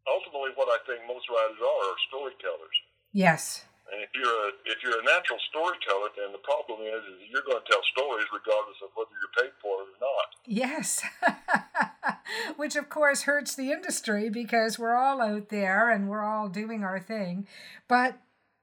[0.06, 2.76] ultimately what I think most writers are are storytellers.
[3.12, 3.64] Yes.
[3.92, 7.44] And if you're a if you're a natural storyteller, then the problem is is you're
[7.46, 10.28] going to tell stories regardless of whether you're paid for it or not.
[10.44, 11.02] Yes.
[12.56, 16.84] Which, of course, hurts the industry because we're all out there and we're all doing
[16.84, 17.46] our thing.
[17.88, 18.18] But,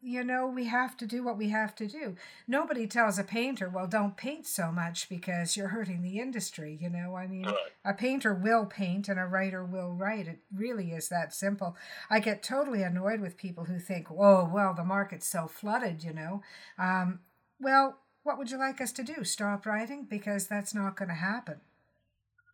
[0.06, 2.16] you know, we have to do what we have to do.
[2.48, 6.78] Nobody tells a painter, well, don't paint so much because you're hurting the industry.
[6.80, 7.74] You know, I mean, Right.
[7.84, 10.28] a painter will paint and a writer will write.
[10.28, 11.76] It really is that simple.
[12.08, 16.14] I get totally annoyed with people who think, oh, well, the market's so flooded, you
[16.14, 16.44] know.
[16.78, 17.22] Um,
[17.60, 19.24] well, what would you like us to do?
[19.24, 20.06] Stop writing?
[20.08, 21.62] Because that's not going to happen.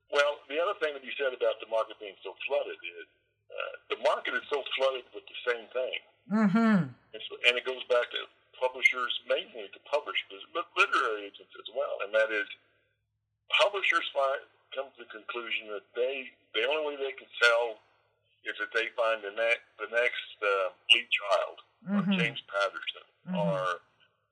[0.10, 3.08] Well, the other thing that you said about the market being so flooded is
[3.52, 6.00] uh, the market is so flooded with the same thing.
[6.32, 6.84] Mm-hmm.
[7.22, 8.26] It's, and it goes back to
[8.58, 12.02] publishers, mainly to publishers, but literary agents as well.
[12.02, 12.50] And that is,
[13.62, 14.42] publishers find,
[14.74, 17.80] come to the conclusion that they the only way they can sell
[18.44, 21.58] is that they find the next the next uh, Lee Child
[21.90, 22.18] or Mhm.
[22.18, 23.38] James Patterson Mhm.
[23.38, 23.82] or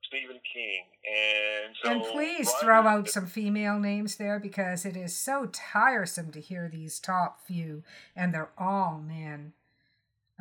[0.02, 5.16] Stephen King, and so and please throw out some female names there because it is
[5.16, 7.84] so tiresome to hear these top few,
[8.16, 9.52] and they're all men.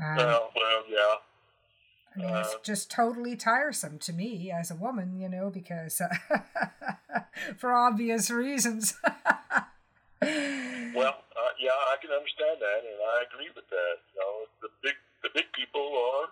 [0.01, 1.15] Um, Well, well, yeah.
[2.21, 6.01] I mean, it's uh, just totally tiresome to me as a woman, you know, because
[6.01, 6.09] uh,
[7.57, 8.95] for obvious reasons.
[10.21, 13.95] Well, uh, yeah, I can understand that, and I agree with that.
[14.13, 16.27] You know, the big the big people are,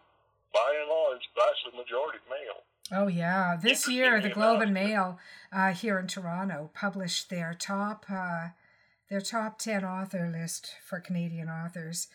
[0.53, 2.63] by and large, vastly majority male.
[2.91, 5.19] Oh yeah, this year the Globe and Mail
[5.53, 8.49] uh, here in Toronto published their top uh,
[9.09, 12.07] their top ten author list for Canadian authors,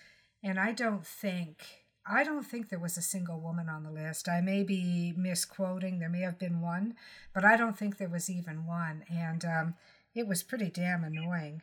[0.43, 4.29] and I don't think I don't think there was a single woman on the list.
[4.29, 5.99] I may be misquoting.
[5.99, 6.95] There may have been one,
[7.33, 9.75] but I don't think there was even one, and um,
[10.15, 11.63] it was pretty damn annoying.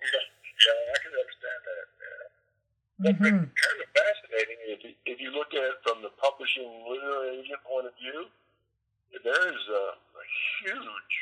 [0.00, 0.24] Yeah,
[0.64, 1.84] yeah, I can understand that.
[2.00, 2.24] Yeah.
[2.98, 6.66] But hmm kind of fascinating if you, if you look at it from the publishing
[6.88, 8.26] literary agent point of view.
[9.24, 10.24] There is a, a
[10.60, 11.14] huge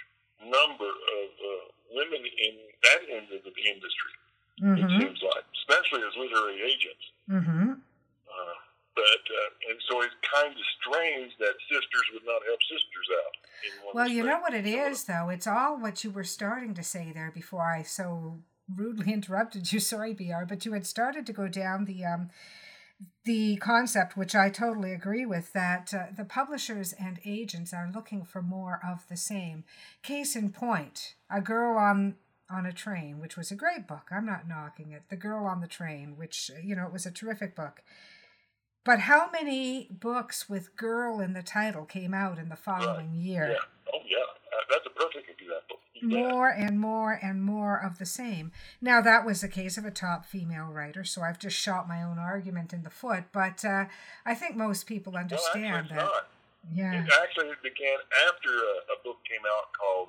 [0.43, 1.49] number of uh,
[1.95, 4.15] women in that end of the industry.
[4.59, 7.05] It hmm seems like, especially as literary agents.
[7.29, 8.57] hmm Uh,
[8.95, 13.35] but uh, and so it's kind of strange that sisters would not help sisters out.
[13.64, 15.29] In one Well, you know what it is, though.
[15.29, 18.40] It's all what you were starting to say there before I so
[18.75, 19.81] rudely interrupted you.
[19.81, 22.31] Sorry, Br, but you had started to go down the um,
[23.25, 28.25] the concept, which I totally agree with, that uh, the publishers and agents are looking
[28.25, 29.64] for more of the same.
[30.03, 32.14] Case in point, a girl on
[32.51, 34.07] on a train, which was a great book.
[34.11, 35.03] I'm not knocking it.
[35.09, 37.83] The Girl on the Train, which you know, it was a terrific book.
[38.85, 43.49] But how many books with girl in the title came out in the following year?
[43.51, 43.93] Yeah.
[43.93, 44.19] Oh yeah.
[44.19, 45.79] Uh, that's a perfect example.
[46.01, 46.05] Bet.
[46.05, 48.53] more and more and more of the same.
[48.81, 52.03] Now, that was the case of a top female writer, so I've just shot my
[52.03, 53.87] own argument in the foot, but uh,
[54.25, 55.97] I think most people No, understand it's that.
[55.97, 56.29] not.
[56.73, 57.03] Yeah.
[57.03, 57.97] It actually began
[58.29, 60.09] after a, a book came out called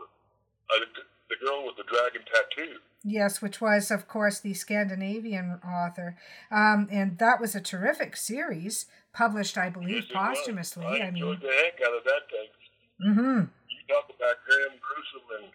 [0.69, 0.86] uh,
[1.29, 6.17] "The Girl with the Dragon Tattoo." Yes, which was, of course, the Scandinavian author.
[6.51, 10.85] Um, and that was a terrific series, published, I believe, Yes, posthumously.
[10.85, 13.13] I I mean, enjoyed the heck out of that thing.
[13.13, 15.53] hmm You talk about grim, gruesome, and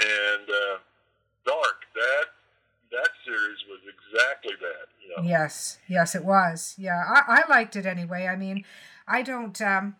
[0.00, 0.78] and uh,
[1.46, 1.84] dark.
[1.94, 2.26] That
[2.92, 4.86] that series was exactly that.
[5.00, 5.28] You know.
[5.28, 6.74] Yes, yes, it was.
[6.76, 8.26] Yeah, I, I liked it anyway.
[8.26, 8.64] I mean,
[9.06, 9.96] I don't, um,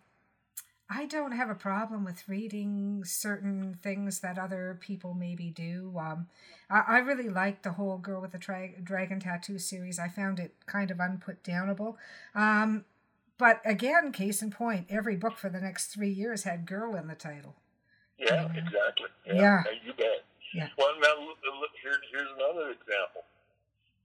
[0.90, 5.94] I don't have a problem with reading certain things that other people maybe do.
[5.99, 6.27] Um,
[6.68, 9.99] I, I really liked the whole Girl with the Tra- Dragon Tattoo series.
[9.99, 11.97] I found it kind of unputdownable.
[12.35, 12.85] Um,
[13.38, 17.09] but again, case in point, every book for the next three years had "girl" in
[17.09, 17.57] the title.
[18.18, 19.09] Yeah, exactly.
[19.27, 19.62] Yeah.
[19.64, 20.25] Hey, you bet.
[20.55, 20.68] Yeah.
[20.79, 21.14] Well, now
[21.83, 23.25] here, here's another example.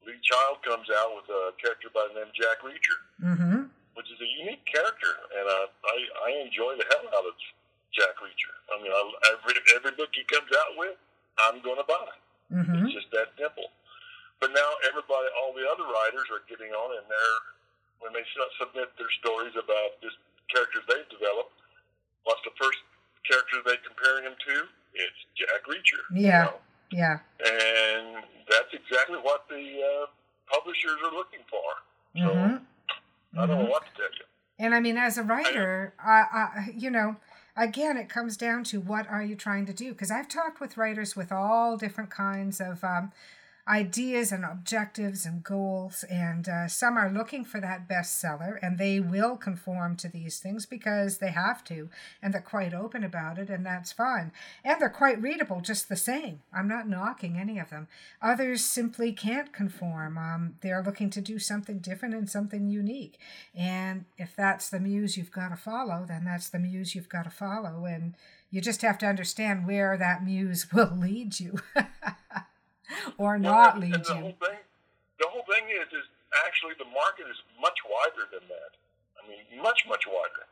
[0.08, 3.64] Lee Child comes out with a character by the name of Jack Reacher, Mm-hmm.
[4.00, 7.36] Which is a unique character, and uh, I I enjoy the hell out of
[7.92, 8.56] Jack Reacher.
[8.72, 9.04] I mean, I,
[9.36, 10.96] every every book he comes out with,
[11.44, 12.16] I'm going to buy.
[12.48, 12.88] Mm-hmm.
[12.88, 13.68] It's just that simple.
[14.40, 17.40] But now everybody, all the other writers are getting on, and they're
[18.00, 18.24] when they
[18.56, 20.16] submit their stories about just
[20.48, 21.52] characters they've developed,
[22.24, 22.80] what's the first
[23.28, 24.56] character they compare him to?
[24.96, 26.08] It's Jack Reacher.
[26.16, 26.24] Yeah.
[26.24, 26.56] You know?
[26.96, 27.16] Yeah.
[27.44, 30.06] And that's exactly what the uh,
[30.48, 31.68] publishers are looking for.
[32.16, 32.59] So mm-hmm.
[33.40, 33.66] I don't mm-hmm.
[33.66, 34.26] know what to tell you.
[34.60, 37.16] And I mean, as a writer, I, I, you know,
[37.56, 39.94] again, it comes down to what are you trying to do?
[39.94, 43.14] Because I've talked with writers with all different kinds of um,
[43.70, 46.04] ideas and objectives and goals.
[46.10, 50.66] And uh, some are looking for that bestseller and they will conform to these things
[50.66, 51.90] because they have to.
[52.22, 54.32] And they're quite open about it, and that's fine.
[54.64, 56.42] And they're quite readable just the same.
[56.52, 57.88] I'm not knocking any of them.
[58.22, 60.18] Others simply can't conform.
[60.18, 63.20] Um, they're looking to do something different and something unique.
[63.56, 67.24] And if that's the muse you've got to follow, then that's the muse you've got
[67.24, 67.86] to follow.
[67.86, 68.16] And
[68.50, 71.60] you just have to understand where that muse will lead you.
[73.18, 74.34] or well, not lead the you.
[74.34, 74.62] Whole thing,
[75.20, 76.08] the whole thing is, is
[76.46, 78.72] actually the market is much wider than that.
[79.18, 80.46] I mean, much, much wider.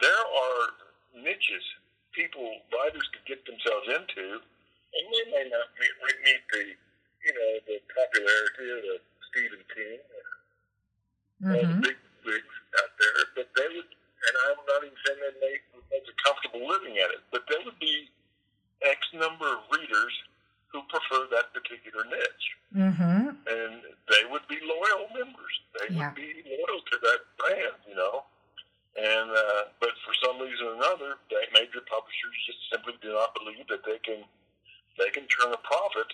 [0.00, 1.64] There are niches
[2.12, 6.62] people, writers could get themselves into, and they may not meet, meet the,
[7.22, 8.96] you know, the popularity of the
[9.30, 10.26] Stephen King or
[11.38, 11.52] mm-hmm.
[11.52, 11.86] all the mm-hmm.
[11.86, 15.86] big wigs out there, but they would, and I'm not even saying that they would
[15.92, 18.10] make a comfortable living at it, but there would be
[18.82, 20.14] X number of readers
[20.72, 22.48] who prefer that particular niche.
[22.76, 23.32] Mm-hmm.
[23.48, 23.74] And
[24.08, 25.54] they would be loyal members.
[25.80, 26.12] They yeah.
[26.12, 28.24] would be loyal to that brand, you know.
[28.98, 31.16] And uh, but for some reason or another,
[31.54, 34.24] major publishers just simply do not believe that they can
[34.98, 36.10] they can turn a profit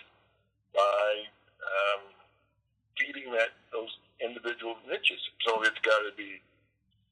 [0.73, 1.25] by
[1.65, 2.01] um,
[2.97, 3.89] feeding that those
[4.21, 5.19] individual niches.
[5.43, 6.39] So it's got to be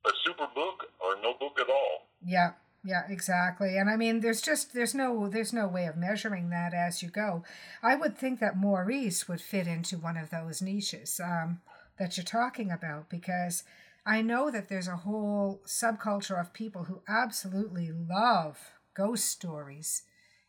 [0.05, 2.05] a super book or no book at all.
[2.23, 2.51] Yeah.
[2.85, 3.77] Yeah, exactly.
[3.77, 7.09] And I mean there's just there's no there's no way of measuring that as you
[7.09, 7.43] go.
[7.81, 11.61] I would think that Maurice would fit into one of those niches um,
[11.97, 13.63] that you're talking about because
[14.05, 18.59] I know that there's a whole subculture of people who absolutely love
[18.93, 20.03] ghost stories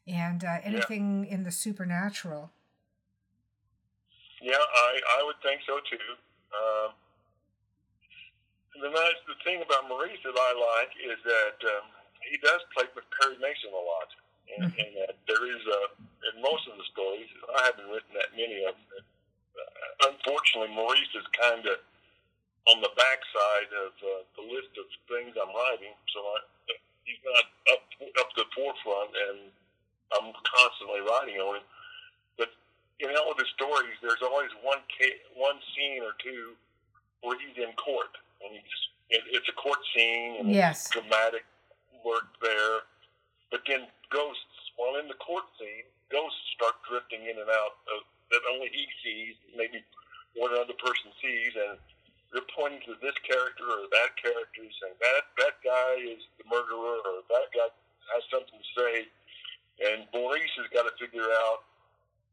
[0.07, 1.35] and uh, anything yeah.
[1.35, 2.51] in the supernatural.
[4.43, 6.11] Yeah, I, I would think so too.
[6.53, 6.93] Um,
[8.83, 11.94] the nice the thing about Maurice that I like is that um,
[12.31, 14.11] he does play with Perry Mason a lot,
[14.57, 14.81] and, mm-hmm.
[14.81, 15.81] and uh, there is a
[16.33, 17.29] in most of the stories.
[17.53, 19.05] I haven't written that many of them.
[19.05, 21.79] Uh, unfortunately, Maurice is kind of
[22.65, 26.37] on the backside of uh, the list of things I'm writing, so I,
[27.05, 27.45] he's not
[27.77, 27.85] up
[28.21, 29.53] up the forefront, and
[30.17, 31.67] I'm constantly writing on him.
[32.41, 32.51] But
[33.05, 36.57] in all of his stories, there's always one ca- one scene or two
[37.21, 38.81] where he's in court, and he's
[39.13, 40.89] it, it's a court scene, and yes.
[40.89, 41.45] it's dramatic
[42.05, 42.85] work there.
[43.51, 48.05] But then ghosts, while in the court scene, ghosts start drifting in and out of,
[48.31, 49.83] that only he sees, maybe
[50.37, 51.79] one other person sees, and
[52.33, 56.99] they're pointing to this character or that character, saying that that guy is the murderer
[56.99, 57.71] or that guy
[58.11, 58.95] has something to say.
[59.79, 61.63] And Maurice has got to figure out,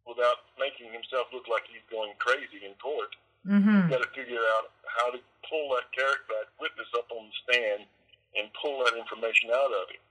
[0.10, 3.14] without making himself look like he's going crazy in court,
[3.46, 3.62] mm-hmm.
[3.62, 7.36] he's got to figure out how to pull that character, that witness up on the
[7.46, 7.86] stand
[8.36, 10.02] and pull that information out of him.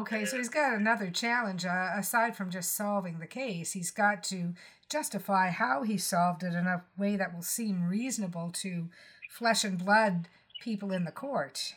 [0.00, 3.72] Okay, so he's got another challenge uh, aside from just solving the case.
[3.72, 4.54] He's got to
[4.88, 8.88] justify how he solved it in a way that will seem reasonable to
[9.28, 10.28] flesh and blood
[10.62, 11.76] people in the court.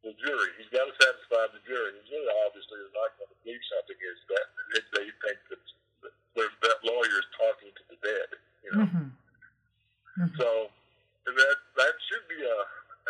[0.00, 1.92] The jury, he's got to satisfy the jury.
[1.92, 4.46] The jury obviously is not going to believe something is that
[4.80, 5.62] if they think that,
[6.40, 8.28] that that lawyer is talking to the dead.
[8.64, 9.08] You know, mm-hmm.
[10.24, 10.40] Mm-hmm.
[10.40, 10.72] so
[11.28, 12.58] that that should be a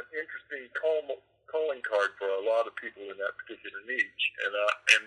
[0.03, 1.15] an interesting calm
[1.51, 5.05] calling card for a lot of people in that particular niche, and uh, and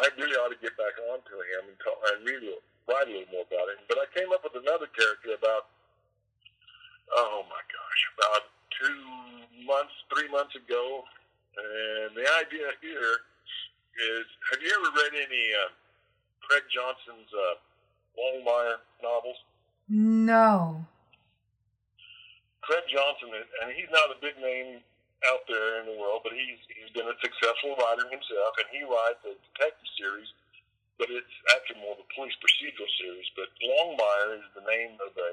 [0.00, 2.56] I really ought to get back onto him and, talk, and read a,
[2.88, 3.80] write a little more about him.
[3.86, 5.70] But I came up with another character about
[7.14, 8.42] oh my gosh, about
[8.74, 9.00] two
[9.64, 11.04] months, three months ago,
[11.56, 13.14] and the idea here
[14.16, 15.70] is: Have you ever read any uh,
[16.42, 17.60] Craig Johnson's uh,
[18.16, 19.38] Longmire novels?
[19.88, 20.84] No.
[22.66, 23.30] Craig Johnson,
[23.62, 24.82] and he's not a big name
[25.24, 28.84] out there in the world, but he's he's been a successful writer himself, and he
[28.84, 30.28] writes a detective series,
[31.00, 33.28] but it's actually more of a police procedural series.
[33.32, 35.30] But Longmire is the name of a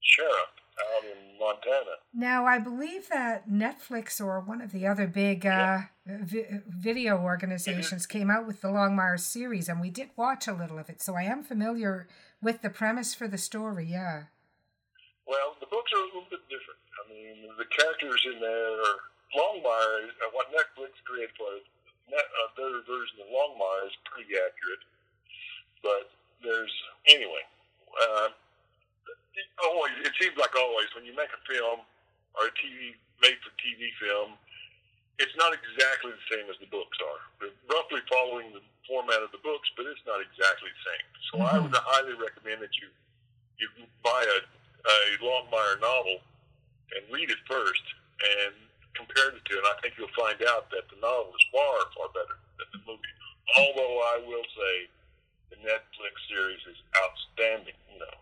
[0.00, 1.98] sheriff out in Montana.
[2.14, 8.06] Now, I believe that Netflix or one of the other big uh, vi- video organizations
[8.06, 8.18] mm-hmm.
[8.18, 11.16] came out with the Longmire series, and we did watch a little of it, so
[11.16, 12.08] I am familiar
[12.40, 13.86] with the premise for the story.
[13.86, 14.24] Yeah.
[15.26, 16.80] Well, the books are a little bit different.
[16.96, 18.96] I mean, the characters in there are
[19.36, 21.60] Longmire, uh, what Netflix created was
[22.08, 24.84] net, uh, their version of Longmire is pretty accurate.
[25.84, 26.10] But
[26.42, 26.72] there's
[27.06, 27.44] anyway.
[27.94, 28.28] Uh,
[29.62, 31.84] always, it seems like always when you make a film
[32.34, 34.34] or a TV made for TV film,
[35.18, 37.22] it's not exactly the same as the books are.
[37.42, 41.06] They're roughly following the format of the books, but it's not exactly the same.
[41.30, 41.50] So mm-hmm.
[41.50, 42.88] I would highly recommend that you
[43.58, 43.66] you
[44.06, 46.22] buy a, a Longmire novel
[46.94, 47.82] and read it first
[48.22, 48.54] and
[48.98, 52.10] compare the two, and I think you'll find out that the novel is far far
[52.10, 53.14] better than the movie.
[53.56, 54.74] Although I will say
[55.54, 58.16] the Netflix series is outstanding, you know.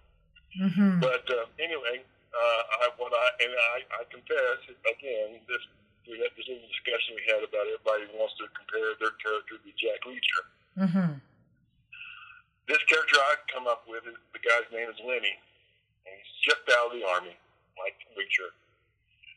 [0.68, 0.92] Mm-hmm.
[1.00, 5.64] But uh, anyway, uh, I, what I and I, I confess again this
[6.06, 9.70] we had this little discussion we had about everybody wants to compare their character to
[9.74, 10.42] Jack Reacher.
[10.78, 11.12] Mm-hmm.
[12.70, 15.34] This character I've come up with, is, the guy's name is Lenny,
[16.06, 17.34] and he's just out of the army,
[17.78, 18.54] like Reacher.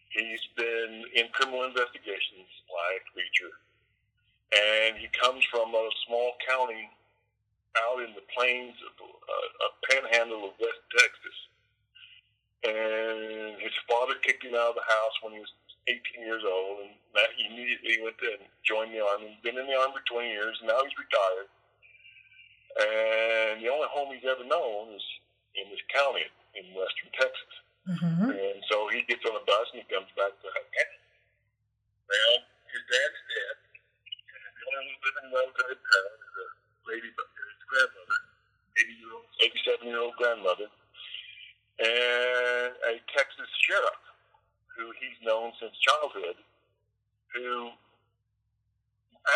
[0.09, 3.53] He's been in criminal investigations, like Reacher,
[4.51, 6.89] and he comes from a small county
[7.85, 11.37] out in the plains of uh, a panhandle of West Texas.
[12.65, 15.53] And his father kicked him out of the house when he was
[15.87, 19.31] 18 years old, and Matt immediately went to join the army.
[19.31, 21.49] He's Been in the army for 20 years, and now he's retired.
[22.77, 25.05] And the only home he's ever known is
[25.55, 26.25] in this county
[26.57, 27.53] in western Texas.
[27.89, 28.29] Mm-hmm.
[28.29, 30.97] And so he gets on a bus and he comes back to Havana.
[32.05, 32.35] Well,
[32.69, 33.55] his dad's dead.
[34.29, 36.47] And the only living relative in town is a
[36.85, 38.19] lady, his grandmother,
[38.77, 40.69] 80 year old, 87 year old grandmother,
[41.81, 44.03] and a Texas sheriff
[44.77, 46.37] who he's known since childhood,
[47.35, 47.73] who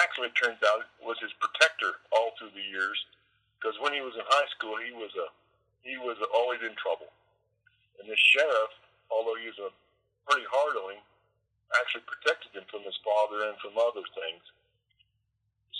[0.01, 2.97] actually turns out was his protector all through the years.
[3.57, 5.27] Because when he was in high school, he was a
[5.83, 7.11] he was always in trouble,
[7.99, 8.73] and this sheriff,
[9.11, 9.71] although he was a
[10.29, 11.03] pretty hard on him,
[11.79, 14.43] actually protected him from his father and from other things.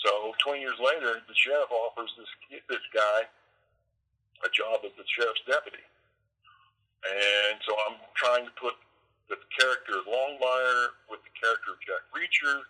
[0.04, 2.28] So 20 years later, the sheriff offers this
[2.68, 3.24] this guy
[4.44, 5.80] a job as the sheriff's deputy.
[7.04, 8.76] And so I'm trying to put
[9.28, 12.68] the character of Longmire with the character of Jack Reacher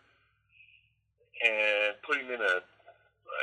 [1.43, 3.43] and put him in a, I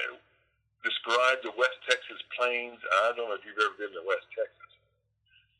[0.83, 2.79] describe the West Texas plains.
[3.03, 4.70] I don't know if you've ever been to West Texas,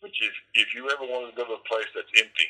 [0.02, 2.50] which is if you ever want to go to a place that's empty,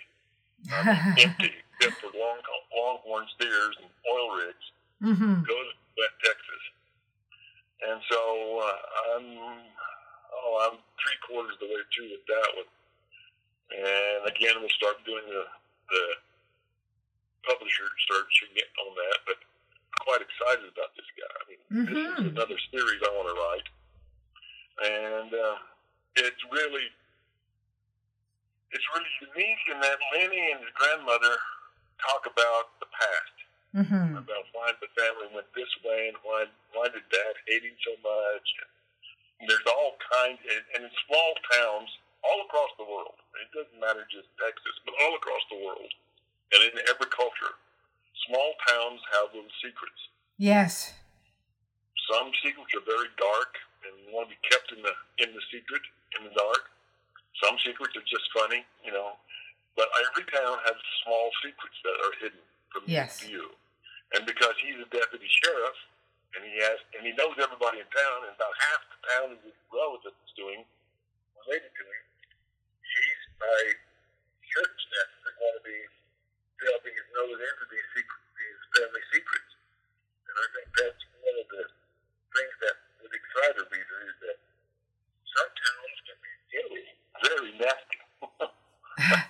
[1.24, 2.40] empty except for long,
[2.76, 4.66] longhorn steers and oil rigs,
[5.04, 5.44] mm-hmm.
[5.44, 6.64] go to West Texas.
[7.82, 8.20] And so
[8.62, 8.80] uh,
[9.16, 9.28] I'm,
[10.32, 12.72] oh, I'm three quarters of the way through with that one,
[13.72, 15.44] and again, we'll start doing the,
[15.90, 16.04] the
[17.48, 19.18] publisher search and getting on that.
[19.26, 21.34] But I'm quite excited about this guy.
[21.34, 21.90] I mean, mm-hmm.
[21.90, 22.38] this is mm-hmm.
[22.38, 23.68] another series I want to write,
[24.86, 25.58] and uh,
[26.22, 26.86] it's really
[28.72, 31.36] it's really unique in that Lenny and his grandmother
[32.00, 33.36] talk about the past.
[33.72, 34.20] Mm-hmm.
[34.20, 36.44] About why the family went this way and why
[36.76, 38.48] why did Dad hate him so much.
[39.40, 41.88] And there's all kinds, and, and in small towns,
[42.20, 43.16] all across the world.
[43.40, 45.88] It doesn't matter just Texas, but all across the world
[46.52, 47.56] and in every culture.
[48.28, 50.02] Small towns have little secrets.
[50.36, 50.94] Yes.
[52.12, 53.56] Some secrets are very dark
[53.88, 54.94] and want to be kept in the
[55.24, 55.82] in the secret,
[56.20, 56.70] in the dark.
[57.42, 59.18] Some secrets are just funny, you know.
[59.74, 63.26] But every town has small secrets that are hidden from yes.
[63.26, 63.50] view.
[64.14, 65.78] And because he's a deputy sheriff,
[66.38, 69.42] and he has and he knows everybody in town, and about half the town is
[69.52, 70.64] his relatives to him,
[71.44, 72.04] related to him,
[72.84, 73.62] he's my
[74.46, 75.80] circumstances that want to be
[76.62, 79.52] delving his nose into these secrets, these family secrets.
[80.30, 81.64] And I think that's one of the
[82.32, 84.38] things that would excite a reader is that
[85.32, 86.91] some towns can be really
[87.24, 87.98] very nasty.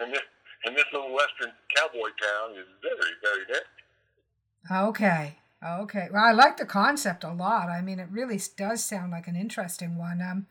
[0.00, 0.22] and this
[0.64, 4.88] and this little western cowboy town is very, very nasty.
[4.88, 5.36] Okay.
[5.66, 6.08] Okay.
[6.12, 7.68] Well, I like the concept a lot.
[7.68, 10.22] I mean, it really does sound like an interesting one.
[10.22, 10.46] Um,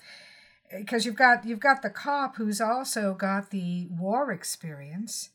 [0.71, 5.29] because you've got you've got the cop who's also got the war experience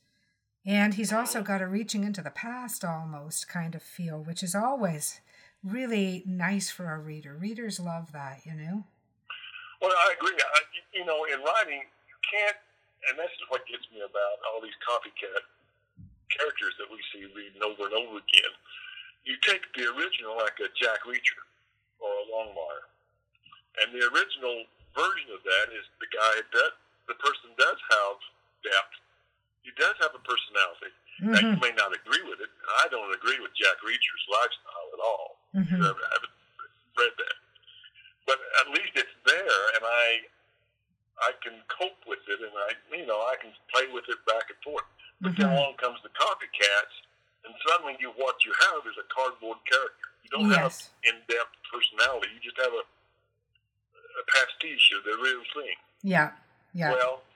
[0.64, 4.54] and he's also got a reaching into the past almost kind of feel which is
[4.54, 5.20] always
[5.62, 8.84] really nice for a reader readers love that you know
[9.84, 10.60] well i agree I,
[10.96, 12.56] you know in writing you can't
[13.12, 15.44] and this is what gets me about all these copycat
[16.32, 18.54] characters that we see reading over and over again
[19.28, 21.44] you take the original like a jack reacher
[22.00, 22.88] or a longmire
[23.84, 24.64] and the original
[24.94, 26.72] version of that is the guy that
[27.10, 28.16] the person does have
[28.62, 28.96] depth.
[29.66, 30.92] He does have a personality.
[31.20, 31.32] Mm-hmm.
[31.34, 32.50] Now, you may not agree with it.
[32.82, 35.28] I don't agree with Jack Reacher's lifestyle at all.
[35.54, 35.78] Mm-hmm.
[35.82, 36.36] I haven't
[36.98, 37.36] read that,
[38.26, 40.08] but at least it's there, and I
[41.20, 44.48] I can cope with it, and I you know I can play with it back
[44.48, 44.88] and forth.
[45.20, 45.44] But mm-hmm.
[45.44, 46.96] then along comes the copycats,
[47.44, 50.08] and suddenly you what you have is a cardboard character.
[50.24, 50.56] You don't yes.
[50.56, 50.72] have
[51.04, 52.32] in-depth personality.
[52.32, 55.76] You just have a a pastiche of the real thing.
[56.02, 56.32] Yeah,
[56.72, 56.94] yeah.
[56.94, 57.26] Well,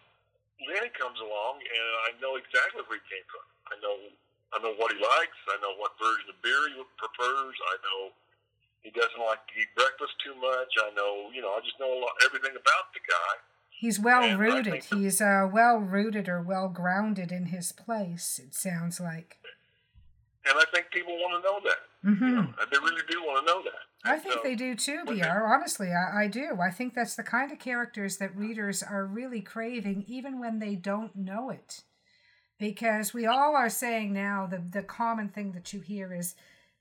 [0.62, 3.44] Lenny comes along, and I know exactly where he came from.
[3.70, 3.96] I know
[4.54, 5.38] I know what he likes.
[5.52, 7.56] I know what version of beer he prefers.
[7.60, 8.00] I know
[8.82, 10.72] he doesn't like to eat breakfast too much.
[10.80, 13.34] I know, you know, I just know a lot, everything about the guy.
[13.70, 14.84] He's well rooted.
[14.84, 18.40] He's uh, well rooted or well grounded in his place.
[18.42, 19.38] It sounds like.
[20.44, 22.10] And I think people want to know that.
[22.10, 22.24] Mm-hmm.
[22.24, 23.88] You know, they really do want to know that.
[24.04, 25.24] I think so, they do too, Br.
[25.24, 26.58] Honestly, I, I do.
[26.60, 30.74] I think that's the kind of characters that readers are really craving, even when they
[30.74, 31.82] don't know it.
[32.58, 36.34] Because we all are saying now the the common thing that you hear is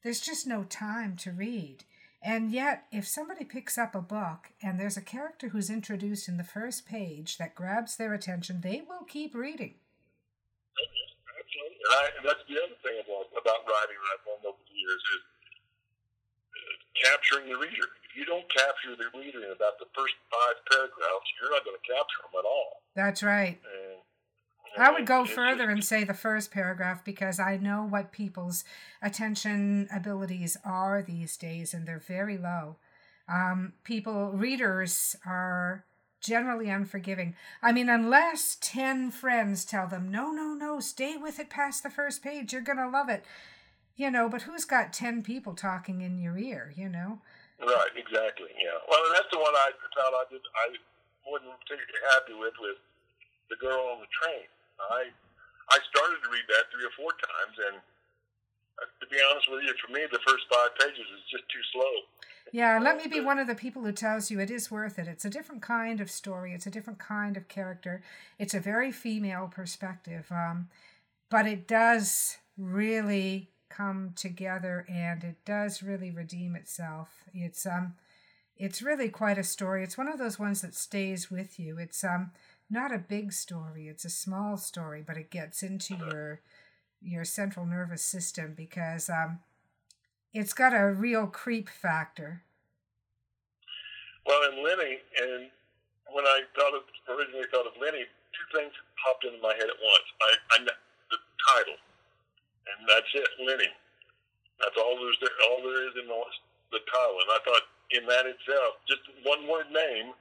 [0.03, 1.83] there's just no time to read.
[2.21, 6.37] And yet, if somebody picks up a book and there's a character who's introduced in
[6.37, 9.75] the first page that grabs their attention, they will keep reading.
[11.37, 11.77] Absolutely.
[11.77, 14.75] And, I, and that's the other thing about, about writing that I've learned over the
[14.75, 15.23] years is
[16.51, 16.75] uh,
[17.05, 17.85] capturing the reader.
[18.09, 21.77] If you don't capture the reader in about the first five paragraphs, you're not going
[21.77, 22.81] to capture them at all.
[22.97, 23.61] That's right.
[23.61, 24.01] And,
[24.77, 28.63] I would go further and say the first paragraph because I know what people's
[29.01, 32.77] attention abilities are these days, and they're very low.
[33.27, 35.85] Um, people, readers are
[36.21, 37.35] generally unforgiving.
[37.61, 41.89] I mean, unless 10 friends tell them, no, no, no, stay with it past the
[41.89, 43.23] first page, you're going to love it.
[43.95, 47.19] You know, but who's got 10 people talking in your ear, you know?
[47.59, 48.77] Right, exactly, yeah.
[48.87, 50.77] Well, and that's the one I thought I did, I
[51.25, 52.77] wasn't particularly happy with, with
[53.49, 54.45] the girl on the train.
[54.79, 55.09] I
[55.69, 59.63] I started to read that three or four times, and uh, to be honest with
[59.63, 61.93] you, for me, the first five pages is just too slow.
[62.53, 65.07] Yeah, let me be one of the people who tells you it is worth it.
[65.07, 66.53] It's a different kind of story.
[66.53, 68.01] It's a different kind of character.
[68.39, 70.69] It's a very female perspective, um,
[71.29, 77.09] but it does really come together, and it does really redeem itself.
[77.33, 77.95] It's um,
[78.55, 79.83] it's really quite a story.
[79.83, 81.77] It's one of those ones that stays with you.
[81.77, 82.31] It's um,
[82.69, 86.41] not a big story it's a small story but it gets into your
[87.01, 89.39] your central nervous system because um,
[90.33, 92.43] it's got a real creep factor.
[94.25, 95.47] Well in lenny and
[96.11, 99.79] when i thought of originally thought of lenny two things popped into my head at
[99.79, 100.07] once.
[100.19, 101.19] I, I the
[101.55, 101.79] title
[102.67, 103.71] and that's it lenny.
[104.59, 106.19] That's all there's there all there is in the,
[106.75, 107.17] the title.
[107.23, 110.11] And i thought in that itself just one word name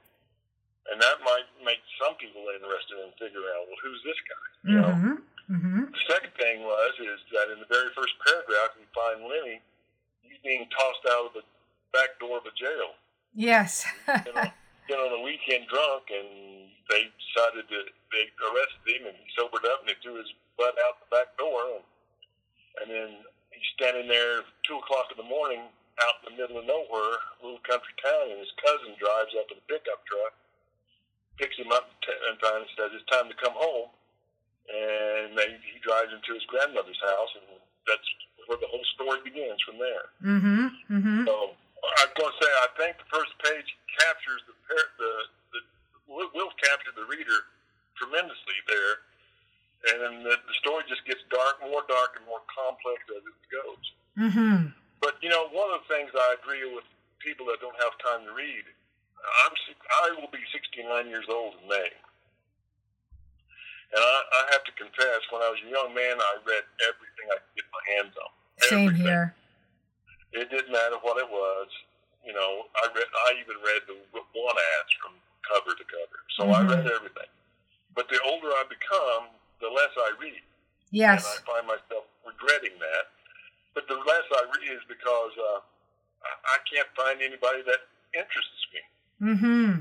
[0.91, 4.45] and that might make some people interested in figuring out, well, who's this guy?
[4.63, 5.11] You mm-hmm.
[5.11, 5.19] know?
[5.47, 5.83] Mm-hmm.
[5.91, 9.63] The second thing was is that in the very first paragraph, we find Lenny
[10.23, 11.45] he's being tossed out of the
[11.95, 12.99] back door of a jail.
[13.31, 13.87] Yes.
[14.07, 17.79] you know, on a weekend drunk, and they decided to
[18.11, 21.35] they arrested him, and he sobered up, and they threw his butt out the back
[21.35, 21.83] door, and,
[22.83, 23.09] and then
[23.51, 25.67] he's standing there two o'clock in the morning
[26.03, 29.59] out in the middle of nowhere, little country town, and his cousin drives up in
[29.59, 30.35] a pickup truck
[31.37, 32.35] picks him up and
[32.75, 33.89] says it's time to come home,
[34.67, 37.47] and they, he drives into his grandmother's house, and
[37.85, 38.07] that's
[38.49, 40.05] where the whole story begins from there.
[40.21, 40.67] Mm-hmm.
[40.91, 41.19] mm-hmm.
[41.25, 41.55] So
[42.03, 43.69] I'm going to say I think the first page
[44.01, 44.55] captures the
[44.99, 45.11] the,
[45.53, 45.61] the
[46.09, 47.47] will capture the reader
[47.95, 48.93] tremendously there,
[49.93, 53.39] and then the, the story just gets dark, more dark, and more complex as it
[53.49, 53.85] goes.
[54.17, 54.59] Mm-hmm.
[54.99, 56.85] But you know, one of the things I agree with
[57.21, 58.65] people that don't have time to read
[59.27, 59.53] I'm
[60.03, 61.89] I will be 69 years old in May.
[63.93, 67.31] And I, I have to confess, when I was a young man, I read everything
[67.31, 68.31] I could get my hands on.
[68.67, 69.31] Same here.
[70.35, 71.71] It didn't matter what it was.
[72.27, 73.07] You know, I read.
[73.07, 75.15] I even read the one ads from
[75.47, 76.19] cover to cover.
[76.35, 76.67] So mm-hmm.
[76.67, 77.31] I read everything.
[77.95, 79.31] But the older I become,
[79.63, 80.43] the less I read.
[80.91, 81.23] Yes.
[81.23, 83.15] And I find myself regretting that.
[83.71, 85.63] But the less I read is because uh,
[86.27, 88.83] I can't find anybody that interests me.
[89.21, 89.79] Mm-hmm.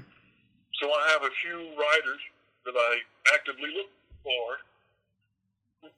[0.81, 2.23] So I have a few writers
[2.65, 2.93] that I
[3.35, 3.91] actively look
[4.23, 5.91] for,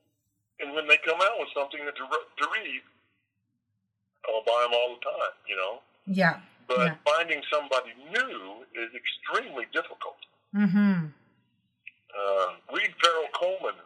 [0.61, 2.82] and when they come out with something to, to read,
[4.26, 5.34] I'll buy them all the time.
[5.47, 5.74] You know.
[6.07, 6.41] Yeah.
[6.66, 6.95] But yeah.
[7.05, 10.20] finding somebody new is extremely difficult.
[10.55, 11.09] Mm-hmm.
[12.09, 13.78] Uh, Reed Farrell Coleman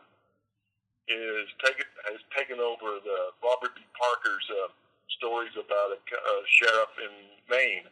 [1.09, 3.82] is taken has taken over the Robert B.
[3.94, 4.70] Parker's uh,
[5.18, 7.12] stories about a, a sheriff in
[7.50, 7.86] Maine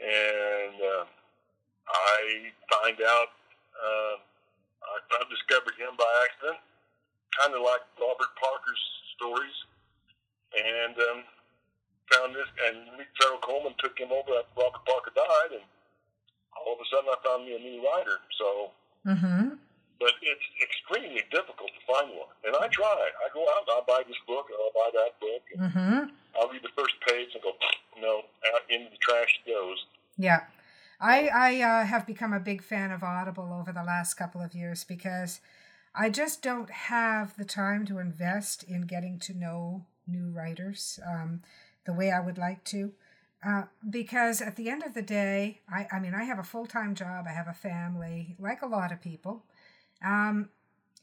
[0.00, 1.04] and uh,
[1.88, 3.30] I find out
[3.76, 4.14] uh,
[4.84, 6.60] I, I discovered him by accident,
[7.40, 8.84] kind of like Robert Parker's
[9.16, 9.56] stories,
[10.56, 11.18] and um,
[12.12, 12.48] found this.
[12.68, 15.66] And Reed Farrell Coleman took him over after Robert Parker died, and
[16.56, 18.18] all of a sudden I found me a new writer.
[18.38, 18.48] So.
[19.06, 19.65] Mm-hmm.
[19.98, 22.84] But it's extremely difficult to find one, and I try.
[22.92, 25.42] I go out and I buy this book, or I'll buy that book.
[25.56, 26.00] And mm-hmm.
[26.36, 27.52] I'll read the first page and go,
[28.00, 28.22] no,
[28.52, 29.86] out into the trash it goes.
[30.18, 30.40] Yeah.
[31.00, 34.54] I, I uh, have become a big fan of Audible over the last couple of
[34.54, 35.40] years because
[35.94, 41.42] I just don't have the time to invest in getting to know new writers um,
[41.84, 42.92] the way I would like to.
[43.46, 46.66] Uh, because at the end of the day, I, I mean, I have a full
[46.66, 49.44] time job, I have a family, like a lot of people,
[50.04, 50.50] um,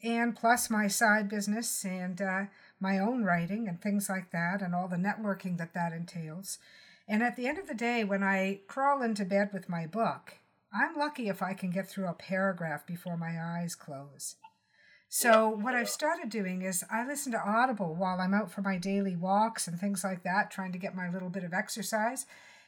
[0.02, 2.44] and plus my side business and uh,
[2.80, 6.58] my own writing and things like that, and all the networking that that entails.
[7.06, 10.34] And at the end of the day, when I crawl into bed with my book,
[10.72, 14.36] I'm lucky if I can get through a paragraph before my eyes close.
[15.08, 18.78] So, what I've started doing is I listen to Audible while I'm out for my
[18.78, 22.26] daily walks and things like that, trying to get my little bit of exercise.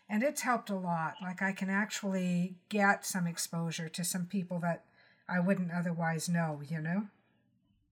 [0.09, 1.15] And it's helped a lot.
[1.21, 4.85] Like, I can actually get some exposure to some people that
[5.29, 7.09] I wouldn't otherwise know, you know?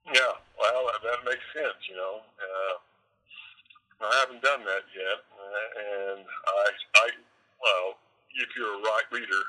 [0.06, 2.20] Yeah, well, that makes sense, you know.
[2.38, 5.18] Uh, I haven't done that yet.
[5.32, 6.66] Uh, and I,
[6.96, 7.06] I,
[7.62, 7.96] well,
[8.36, 9.42] if you're a right reader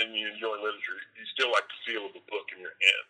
[0.00, 3.06] and you enjoy literature, you still like the feel of the book in your hand.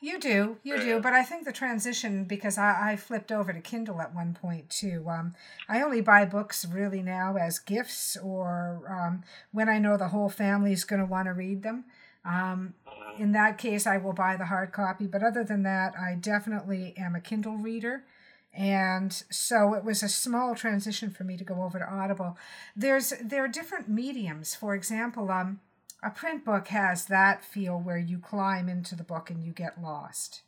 [0.00, 3.60] You do, you do, but I think the transition because I, I flipped over to
[3.60, 5.04] Kindle at one point too.
[5.08, 5.34] Um,
[5.68, 10.28] I only buy books really now as gifts or um, when I know the whole
[10.28, 11.84] family is going to want to read them.
[12.28, 13.22] Um, mm-hmm.
[13.22, 15.06] in that case, I will buy the hard copy.
[15.06, 18.04] But other than that, I definitely am a Kindle reader.
[18.52, 22.36] And so it was a small transition for me to go over to Audible.
[22.76, 24.54] There's there are different mediums.
[24.54, 25.60] For example, um,
[26.02, 29.82] a print book has that feel where you climb into the book and you get
[29.82, 30.42] lost.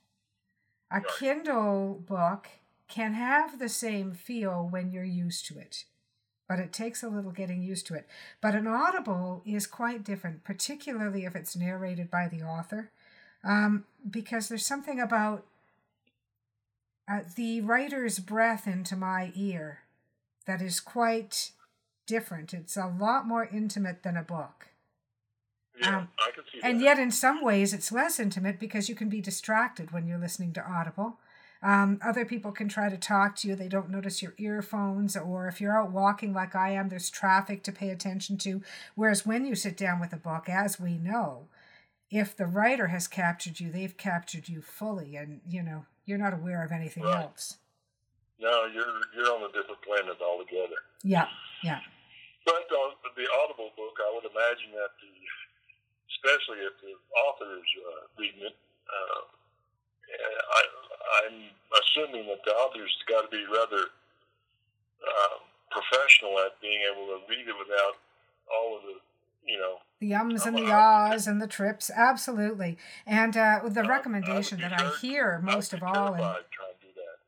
[0.90, 2.48] A Kindle book
[2.88, 5.84] can have the same feel when you're used to it,
[6.50, 8.08] but it takes a little getting used to it.
[8.40, 12.90] But an Audible is quite different, particularly if it's narrated by the author,
[13.44, 15.46] um, because there's something about
[17.08, 19.82] uh, the writer's breath into my ear
[20.46, 21.52] that is quite
[22.04, 22.52] different.
[22.52, 24.70] It's a lot more intimate than a book.
[25.80, 26.84] Yeah, um, I can see and that.
[26.84, 30.52] yet, in some ways, it's less intimate because you can be distracted when you're listening
[30.54, 31.20] to Audible.
[31.62, 33.54] Um, other people can try to talk to you.
[33.54, 37.62] They don't notice your earphones, or if you're out walking like I am, there's traffic
[37.64, 38.62] to pay attention to.
[38.94, 41.48] Whereas when you sit down with a book, as we know,
[42.10, 46.32] if the writer has captured you, they've captured you fully, and you know you're not
[46.32, 47.24] aware of anything right.
[47.24, 47.58] else.
[48.40, 50.80] No, you're you're on a different planet altogether.
[51.04, 51.28] Yeah,
[51.62, 51.80] yeah.
[52.46, 55.12] But on the Audible book, I would imagine that the
[56.08, 56.96] especially if the
[57.28, 58.56] author's uh, reading it.
[58.88, 59.39] Uh,
[60.10, 60.62] I,
[61.24, 61.38] I'm
[61.82, 63.86] assuming that the author's got to be rather
[65.02, 65.36] uh,
[65.70, 67.96] professional at being able to read it without
[68.50, 68.96] all of the,
[69.46, 72.78] you know, the ums and the ahs and the trips, absolutely.
[73.06, 76.34] And uh, the recommendation that I hear most of all, in,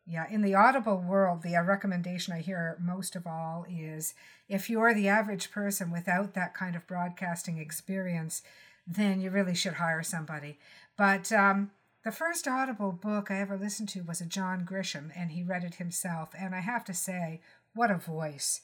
[0.06, 4.14] yeah, in the Audible world, the uh, recommendation I hear most of all is
[4.48, 8.42] if you're the average person without that kind of broadcasting experience,
[8.86, 10.58] then you really should hire somebody.
[10.96, 11.70] But um,
[12.05, 15.64] the first Audible book I ever listened to was a John Grisham, and he read
[15.64, 16.30] it himself.
[16.38, 17.40] And I have to say,
[17.74, 18.62] what a voice!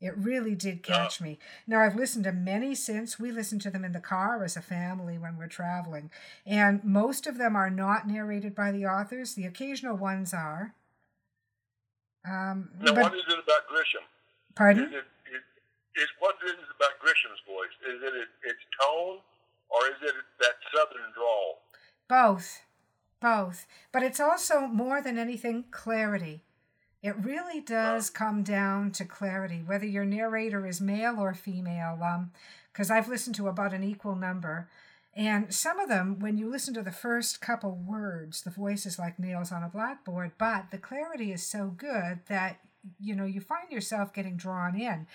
[0.00, 1.38] It really did catch me.
[1.66, 3.20] Now, I've listened to many since.
[3.20, 6.10] We listen to them in the car as a family when we're traveling.
[6.46, 9.34] And most of them are not narrated by the authors.
[9.34, 10.74] The occasional ones are.
[12.24, 14.04] Um, now, but, what is it about Grisham?
[14.54, 14.84] Pardon?
[14.84, 15.04] Is it,
[15.36, 17.76] is, is, what is it about Grisham's voice?
[17.86, 19.18] Is it its tone?
[19.70, 21.62] or is it that southern drawl?
[22.08, 22.62] Both.
[23.20, 23.66] Both.
[23.92, 26.44] But it's also more than anything clarity.
[27.02, 31.98] It really does come down to clarity, whether your narrator is male or female,
[32.72, 34.68] because um, I've listened to about an equal number.
[35.14, 38.98] And some of them, when you listen to the first couple words, the voice is
[38.98, 42.60] like nails on a blackboard, but the clarity is so good that,
[43.00, 45.06] you know, you find yourself getting drawn in.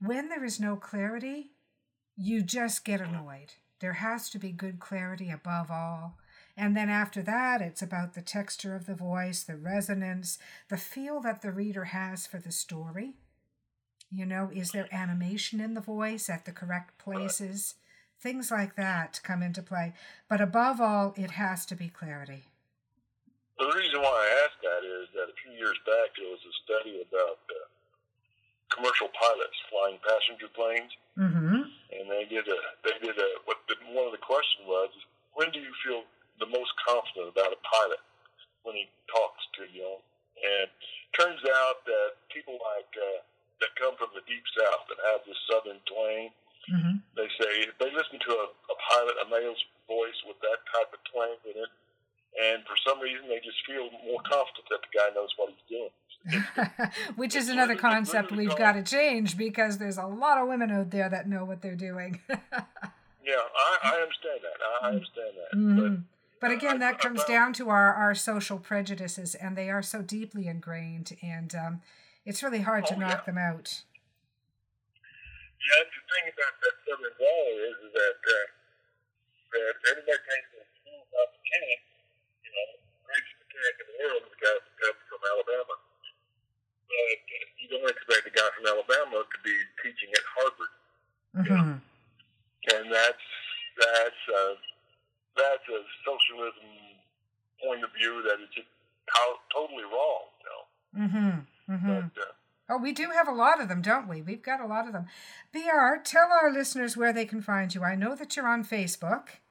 [0.00, 1.52] When there is no clarity,
[2.16, 3.54] you just get annoyed.
[3.80, 6.16] There has to be good clarity above all.
[6.56, 10.38] And then after that, it's about the texture of the voice, the resonance,
[10.68, 13.14] the feel that the reader has for the story.
[14.12, 17.74] You know, is there animation in the voice at the correct places?
[18.20, 19.94] Things like that come into play.
[20.28, 22.44] But above all, it has to be clarity.
[23.58, 26.54] the reason why I asked that is that a few years back there was a
[26.64, 27.68] study about uh,
[28.74, 31.68] commercial pilots flying passenger planes Mm-hmm.
[31.92, 34.88] And they did a they did a what the, one of the questions was
[35.34, 36.08] when do you feel
[36.40, 38.02] the most confident about a pilot
[38.64, 40.00] when he talks to you?
[40.40, 40.72] And
[41.12, 43.20] turns out that people like uh,
[43.60, 46.32] that come from the deep south that have this southern twang,
[46.72, 46.96] mm-hmm.
[47.14, 50.90] they say if they listen to a, a pilot, a male's voice with that type
[50.96, 51.72] of twang in it,
[52.40, 55.68] and for some reason they just feel more confident that the guy knows what he's
[55.68, 55.92] doing.
[57.16, 60.90] Which is another concept we've got to change because there's a lot of women out
[60.90, 62.20] there that know what they're doing.
[62.28, 64.58] yeah, I, I, understand that.
[64.82, 65.56] I understand that.
[65.56, 65.80] Mm-hmm.
[65.80, 65.92] But
[66.40, 70.48] But again, that comes down to our, our social prejudices, and they are so deeply
[70.48, 71.82] ingrained, and um,
[72.24, 73.32] it's really hard to oh, knock yeah.
[73.32, 73.84] them out.
[75.60, 78.46] Yeah, the thing about that southern wall is, is that uh,
[79.52, 81.80] that everybody thinks that school about the tank,
[82.40, 82.68] you know,
[83.04, 84.56] greatest mechanic in the world is the guy
[85.12, 85.76] from Alabama.
[86.88, 89.52] But uh, you don't expect a guy from Alabama to be
[89.84, 90.72] teaching at Harvard.
[91.36, 91.44] Mm-hmm.
[91.44, 91.76] You know?
[92.80, 93.26] And that's
[93.76, 94.56] that's uh,
[95.36, 96.70] that's a socialism
[97.62, 100.24] point of view that is just to- totally wrong.
[100.40, 100.62] You know.
[101.06, 101.74] Mm-hmm.
[101.74, 102.08] Mm-hmm.
[102.14, 102.32] But, uh,
[102.70, 104.22] Oh, we do have a lot of them, don't we?
[104.22, 105.06] We've got a lot of them.
[105.52, 107.82] BR, tell our listeners where they can find you.
[107.82, 109.42] I know that you're on Facebook.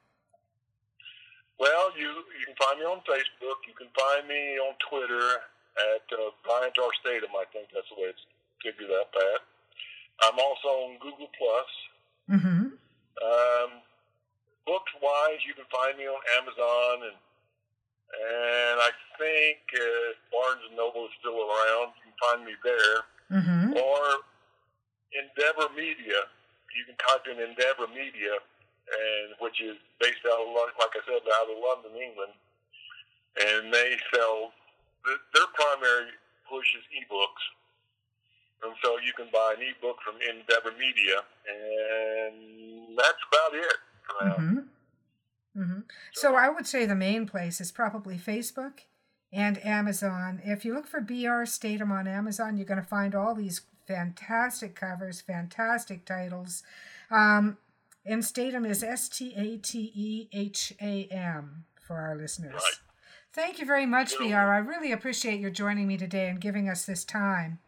[1.59, 3.59] Well, you you can find me on Facebook.
[3.67, 5.43] You can find me on Twitter
[5.75, 6.91] at uh, Bryant R.
[7.03, 7.27] Stratton.
[7.35, 8.23] I think that's the way it's
[8.63, 9.41] figured out, Pat.
[10.23, 11.69] I'm also on Google Plus.
[12.39, 12.63] Mm-hmm.
[13.19, 13.69] Um,
[15.29, 17.17] wise, you can find me on Amazon and
[18.09, 18.89] and I
[19.21, 21.93] think uh, Barnes and Noble is still around.
[22.01, 22.97] You can find me there,
[23.29, 23.77] mm-hmm.
[23.77, 24.01] or
[25.13, 26.25] Endeavor Media.
[26.73, 31.21] You can type in Endeavor Media, and which is based out of like I said,
[31.21, 32.33] out of London, England,
[33.37, 34.57] and they sell
[35.05, 36.09] their primary
[36.49, 37.45] push is ebooks,
[38.65, 43.77] and so you can buy an ebook from Endeavor Media, and that's about it.
[44.17, 44.65] Mm-hmm.
[45.59, 45.79] Mm-hmm.
[46.13, 48.81] So I would say the main place is probably Facebook
[49.31, 50.41] and Amazon.
[50.43, 54.75] If you look for BR Stratton on Amazon, you're going to find all these fantastic
[54.75, 56.63] covers, fantastic titles.
[57.11, 57.57] Um,
[58.05, 62.53] and Stratton is S T A T E H A M for our listeners.
[62.53, 62.79] Right.
[63.33, 64.35] Thank you very much, BR.
[64.35, 67.59] I really appreciate your joining me today and giving us this time.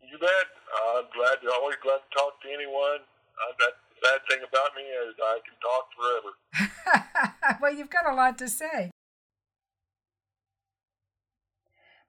[0.00, 0.28] You bet.
[0.74, 3.04] I'm glad, always glad to talk to anyone.
[3.34, 7.58] Uh, that bad thing about me is I can talk forever.
[7.62, 8.90] well, you've got a lot to say.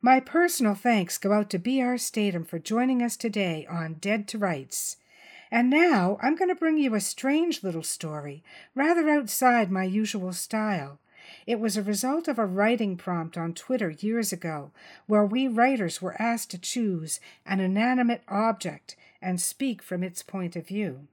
[0.02, 1.98] My personal thanks go out to B.R.
[1.98, 4.98] Stratton for joining us today on Dead to Rights.
[5.50, 8.44] And now I'm going to bring you a strange little story,
[8.76, 11.00] rather outside my usual style.
[11.48, 14.72] It was a result of a writing prompt on Twitter years ago,
[15.08, 20.56] where we writers were asked to choose an inanimate object and speak from its point
[20.56, 21.08] of view.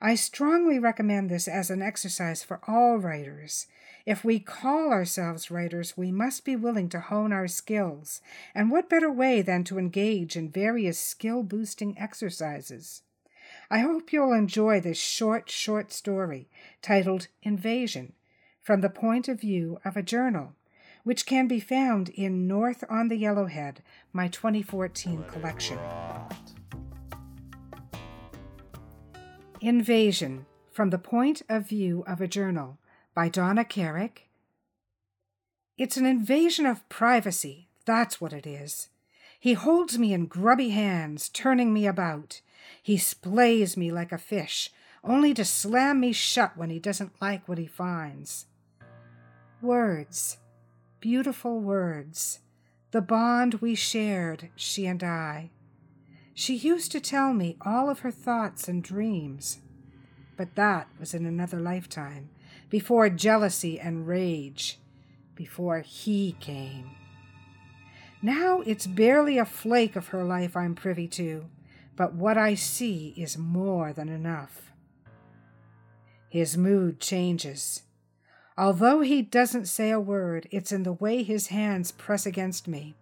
[0.00, 3.66] I strongly recommend this as an exercise for all writers.
[4.06, 8.20] If we call ourselves writers, we must be willing to hone our skills,
[8.54, 13.02] and what better way than to engage in various skill boosting exercises?
[13.70, 16.48] I hope you'll enjoy this short, short story
[16.80, 18.12] titled Invasion
[18.62, 20.54] from the point of view of a journal,
[21.02, 23.78] which can be found in North on the Yellowhead,
[24.12, 25.78] my 2014 collection.
[29.60, 32.78] Invasion from the Point of View of a Journal
[33.12, 34.28] by Donna Carrick.
[35.76, 38.88] It's an invasion of privacy, that's what it is.
[39.40, 42.40] He holds me in grubby hands, turning me about.
[42.82, 44.70] He splays me like a fish,
[45.02, 48.46] only to slam me shut when he doesn't like what he finds.
[49.60, 50.38] Words,
[51.00, 52.40] beautiful words,
[52.92, 55.50] the bond we shared, she and I.
[56.40, 59.58] She used to tell me all of her thoughts and dreams.
[60.36, 62.30] But that was in another lifetime,
[62.70, 64.78] before jealousy and rage,
[65.34, 66.92] before he came.
[68.22, 71.46] Now it's barely a flake of her life I'm privy to,
[71.96, 74.70] but what I see is more than enough.
[76.28, 77.82] His mood changes.
[78.56, 82.94] Although he doesn't say a word, it's in the way his hands press against me.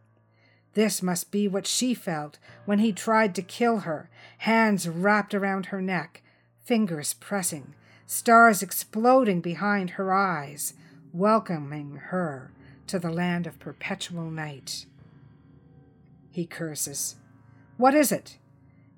[0.76, 4.10] This must be what she felt when he tried to kill her,
[4.40, 6.22] hands wrapped around her neck,
[6.66, 7.72] fingers pressing,
[8.04, 10.74] stars exploding behind her eyes,
[11.14, 12.52] welcoming her
[12.88, 14.84] to the land of perpetual night.
[16.30, 17.16] He curses.
[17.78, 18.36] What is it?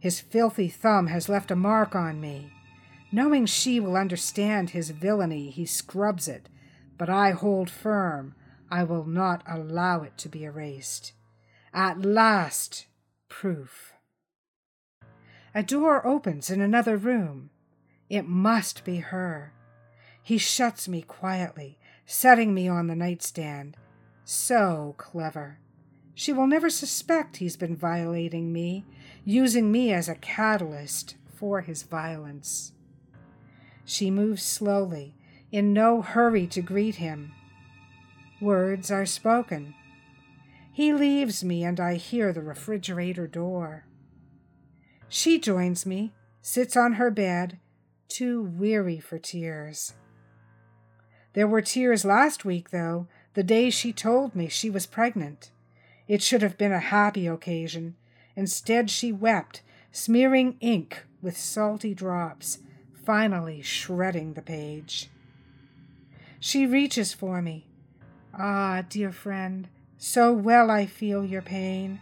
[0.01, 2.53] His filthy thumb has left a mark on me.
[3.13, 6.49] Knowing she will understand his villainy, he scrubs it,
[6.99, 8.35] but I hold firm.
[8.69, 11.13] I will not allow it to be erased.
[11.73, 12.87] At last,
[13.29, 13.93] proof.
[15.55, 17.51] A door opens in another room.
[18.09, 19.53] It must be her.
[20.23, 23.77] He shuts me quietly, setting me on the nightstand.
[24.25, 25.59] So clever.
[26.15, 28.85] She will never suspect he's been violating me,
[29.25, 32.73] using me as a catalyst for his violence.
[33.85, 35.15] She moves slowly,
[35.51, 37.33] in no hurry to greet him.
[38.41, 39.75] Words are spoken.
[40.79, 43.85] He leaves me, and I hear the refrigerator door.
[45.09, 47.59] She joins me, sits on her bed,
[48.07, 49.95] too weary for tears.
[51.33, 55.51] There were tears last week, though, the day she told me she was pregnant.
[56.07, 57.97] It should have been a happy occasion.
[58.37, 62.61] Instead, she wept, smearing ink with salty drops,
[63.05, 65.11] finally shredding the page.
[66.39, 67.67] She reaches for me.
[68.33, 69.69] Ah, dear friend,
[69.99, 72.01] so well I feel your pain.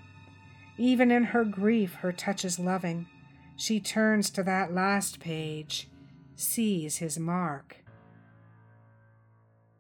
[0.76, 3.09] Even in her grief, her touch is loving.
[3.57, 5.88] She turns to that last page,
[6.34, 7.78] sees his mark.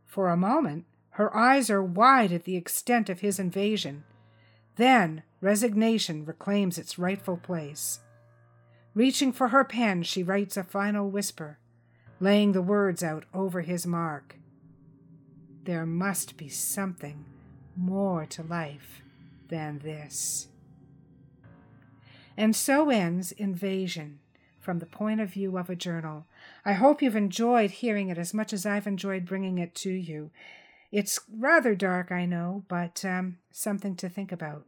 [0.06, 4.04] For a moment, her eyes are wide at the extent of his invasion.
[4.76, 8.00] Then resignation reclaims its rightful place.
[8.94, 11.58] Reaching for her pen, she writes a final whisper,
[12.18, 14.36] laying the words out over his mark.
[15.64, 17.26] There must be something
[17.76, 19.02] more to life
[19.48, 20.48] than this.
[22.36, 24.18] And so ends Invasion
[24.60, 26.26] from the point of view of a journal.
[26.64, 30.30] I hope you've enjoyed hearing it as much as I've enjoyed bringing it to you.
[30.90, 34.64] It's rather dark, I know, but um, something to think about.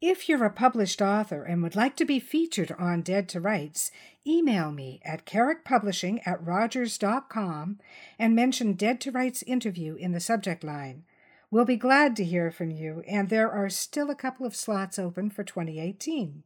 [0.00, 3.90] If you're a published author and would like to be featured on Dead to Rights,
[4.26, 7.78] email me at carrickpublishing at rogers.com
[8.18, 11.04] and mention Dead to Rights interview in the subject line.
[11.50, 14.98] We'll be glad to hear from you, and there are still a couple of slots
[14.98, 16.42] open for 2018.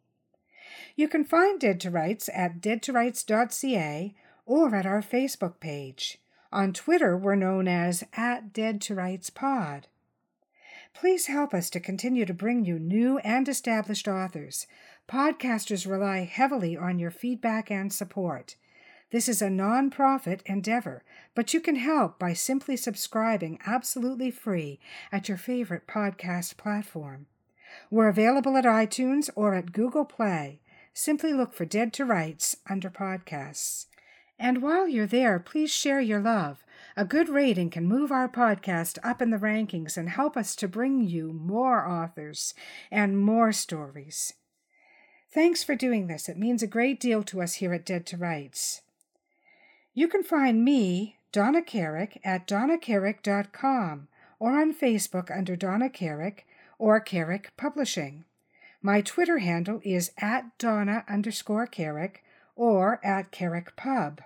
[0.95, 4.15] You can find Dead to Rights at deadtorights.ca
[4.47, 6.19] or at our Facebook page.
[6.53, 9.89] On Twitter, we're known as at Dead to Rights Pod.
[10.95, 14.67] Please help us to continue to bring you new and established authors.
[15.09, 18.57] Podcasters rely heavily on your feedback and support.
[19.11, 21.03] This is a non-profit endeavor,
[21.35, 24.79] but you can help by simply subscribing absolutely free
[25.11, 27.27] at your favorite podcast platform.
[27.91, 30.61] We're available at iTunes or at Google Play.
[30.93, 33.87] Simply look for Dead to Rights under podcasts.
[34.39, 36.65] And while you're there, please share your love.
[37.01, 40.69] A good rating can move our podcast up in the rankings and help us to
[40.69, 42.53] bring you more authors
[42.91, 44.35] and more stories.
[45.33, 46.29] Thanks for doing this.
[46.29, 48.83] It means a great deal to us here at Dead to Rights.
[49.95, 56.47] You can find me, Donna Carrick, at donnacarrick.com or on Facebook under Donna Carrick
[56.79, 58.27] or Carrick Publishing.
[58.83, 62.23] My Twitter handle is at Donna underscore Carrick
[62.57, 64.21] or at Carrick Pub.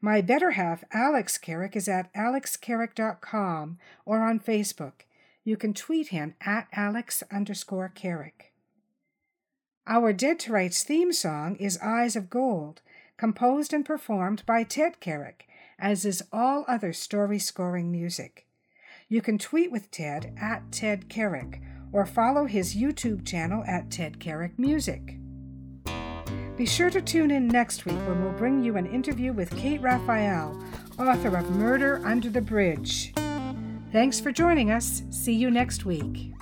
[0.00, 4.92] My better half, Alex Carrick, is at alexcarrick.com or on Facebook.
[5.44, 8.52] You can tweet him at alex underscore Carrick.
[9.86, 12.82] Our Dead to Rights theme song is Eyes of Gold,
[13.16, 18.46] composed and performed by Ted Carrick, as is all other story scoring music.
[19.08, 21.60] You can tweet with Ted at Ted Carrick
[21.92, 25.16] or follow his YouTube channel at Ted Carrick Music.
[26.58, 29.80] Be sure to tune in next week when we'll bring you an interview with Kate
[29.80, 30.60] Raphael,
[30.98, 33.14] author of Murder Under the Bridge.
[33.92, 35.04] Thanks for joining us.
[35.08, 36.32] See you next week.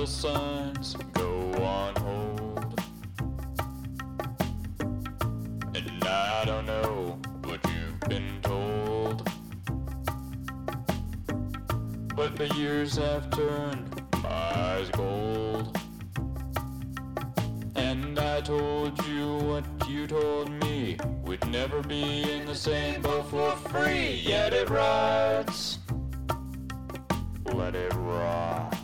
[0.00, 2.82] Vital signs go on hold.
[5.74, 9.28] And I don't know what you've been told.
[12.16, 15.78] But the years have turned my eyes gold.
[17.76, 20.96] And I told you what you told me.
[21.24, 24.22] We'd never be in the same boat for free.
[24.24, 25.78] Yet it rides.
[27.44, 28.79] Let it ride.